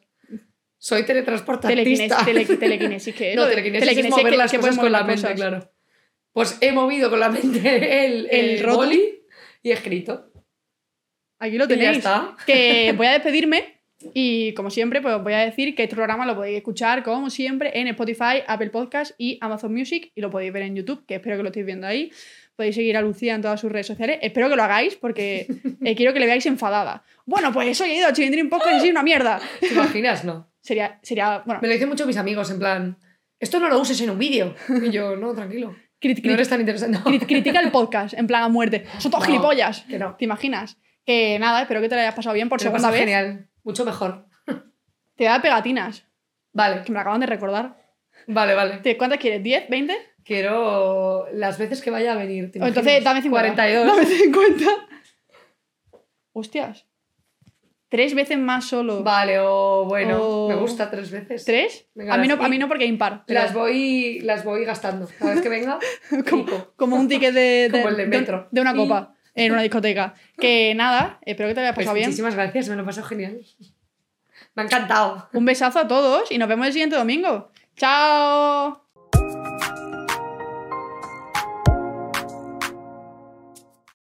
[0.78, 1.70] Soy teletransportista.
[1.70, 3.36] Telequinesis, tele- telequinesis, ¿qué es?
[3.36, 5.72] No, telequinesis, es mover que- las que cosas con la mente, claro.
[6.32, 9.24] Pues he movido con la mente el, El el, boli
[9.64, 10.32] y he escrito.
[11.40, 11.98] Aquí lo Y ya tenéis.
[12.00, 12.36] está.
[12.46, 13.75] Que voy a despedirme
[14.14, 17.80] y, como siempre, pues voy a decir que este programa lo podéis escuchar, como siempre,
[17.80, 21.38] en Spotify, Apple Podcast y Amazon Music y lo podéis ver en YouTube, que espero
[21.38, 22.12] que lo estéis viendo ahí.
[22.56, 24.18] Podéis seguir a Lucía en todas sus redes sociales.
[24.22, 25.48] Espero que lo hagáis porque
[25.84, 27.04] eh, quiero que le veáis enfadada.
[27.26, 29.42] Bueno, pues hoy he ido a Chilindrín Podcast y soy una mierda.
[29.60, 30.24] ¿Te imaginas?
[30.24, 30.50] No.
[30.62, 32.98] Sería, sería bueno, Me lo dicen mucho mis amigos, en plan,
[33.40, 34.56] esto no lo uses en un vídeo.
[34.84, 35.76] Y yo, no, tranquilo.
[36.02, 36.98] crit- No eres tan interesante.
[36.98, 37.04] No.
[37.06, 38.86] crit- critica el podcast en plan a muerte.
[39.00, 39.82] Son todos No, gilipollas.
[39.82, 40.16] Que no.
[40.16, 40.78] ¿Te imaginas?
[41.06, 43.00] Que nada, espero que te lo hayas pasado bien por Te lo segunda vez.
[43.02, 43.48] genial.
[43.66, 44.26] Mucho mejor.
[45.16, 46.06] Te da pegatinas,
[46.54, 47.76] Vale, que me lo acaban de recordar.
[48.28, 48.78] vale, vale.
[48.78, 49.42] ¿Te- ¿Cuántas quieres?
[49.44, 49.68] ¿10?
[49.68, 49.94] ¿20?
[50.24, 52.52] Quiero las veces que vaya a venir.
[52.52, 53.54] ¿te O entonces dame 50.
[53.54, 53.88] 42.
[53.88, 54.66] Dame 50.
[56.34, 56.86] Hostias.
[57.90, 59.04] Tres veces más solo.
[59.04, 61.46] Vale, o bueno, O- me gusta tres veces.
[61.46, 61.88] ¿Tres?
[61.94, 63.24] Venga, a, mí no, las- a mí no porque impar.
[63.26, 65.08] pero Las voy, las voy gastando.
[65.20, 65.80] Cada vez que venga,
[66.30, 66.74] como, pico.
[66.76, 68.48] como un ticket de, de- Como el de de- metro.
[68.52, 68.78] de una Sí.
[68.78, 70.16] copa en una discoteca.
[70.40, 72.08] Que nada, espero que te haya Pues pasado bien.
[72.08, 73.40] muchísimas gracias, me lo he pasado genial.
[74.56, 75.30] Me ha encantado.
[75.34, 77.52] Un besazo a todos y nos vemos el siguiente domingo.
[77.76, 78.82] ¡Chao!